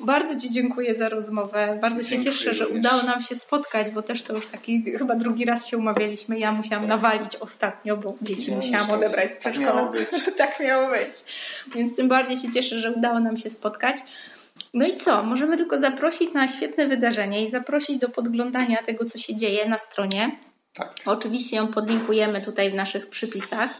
Bardzo 0.00 0.40
Ci 0.40 0.50
dziękuję 0.50 0.94
za 0.94 1.08
rozmowę. 1.08 1.78
Bardzo 1.80 2.04
się 2.04 2.24
cieszę, 2.24 2.54
że 2.54 2.68
udało 2.68 3.02
nam 3.02 3.22
się 3.22 3.36
spotkać, 3.36 3.90
bo 3.90 4.02
też 4.02 4.22
to 4.22 4.34
już 4.34 4.46
taki 4.46 4.82
chyba 4.98 5.14
drugi 5.14 5.44
raz 5.44 5.66
się 5.66 5.78
umawialiśmy. 5.78 6.38
Ja 6.38 6.52
musiałam 6.64 6.88
nawalić 6.88 7.36
ostatnio, 7.36 7.96
bo 7.96 8.14
dzieci 8.22 8.50
no, 8.50 8.56
musiałam 8.56 8.90
odebrać 8.90 9.34
z 9.34 9.38
przedszkola. 9.38 9.72
Tak 9.72 9.76
miało 9.76 9.92
być. 9.92 10.10
tak 10.38 10.60
miało 10.60 10.90
być. 10.90 11.12
Więc 11.74 11.96
tym 11.96 12.08
bardziej 12.08 12.36
się 12.36 12.52
cieszę, 12.52 12.78
że 12.78 12.92
udało 12.92 13.20
nam 13.20 13.36
się 13.36 13.50
spotkać. 13.50 13.96
No 14.74 14.86
i 14.86 14.96
co? 14.96 15.22
Możemy 15.22 15.56
tylko 15.56 15.78
zaprosić 15.78 16.32
na 16.32 16.48
świetne 16.48 16.86
wydarzenie 16.86 17.44
i 17.44 17.50
zaprosić 17.50 17.98
do 17.98 18.08
podglądania 18.08 18.76
tego, 18.86 19.04
co 19.04 19.18
się 19.18 19.36
dzieje 19.36 19.68
na 19.68 19.78
stronie. 19.78 20.30
Tak. 20.74 20.94
Oczywiście 21.06 21.56
ją 21.56 21.68
podlinkujemy 21.68 22.42
tutaj 22.42 22.70
w 22.70 22.74
naszych 22.74 23.08
przypisach. 23.08 23.70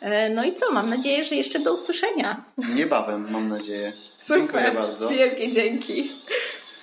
E, 0.00 0.30
no 0.30 0.44
i 0.44 0.54
co? 0.54 0.72
Mam 0.72 0.90
nadzieję, 0.90 1.24
że 1.24 1.34
jeszcze 1.34 1.58
do 1.58 1.74
usłyszenia. 1.74 2.44
Niebawem, 2.74 3.30
mam 3.30 3.48
nadzieję. 3.48 3.92
Super. 4.18 4.38
Dziękuję 4.38 4.72
bardzo. 4.74 5.08
Wielkie 5.08 5.52
dzięki. 5.52 6.10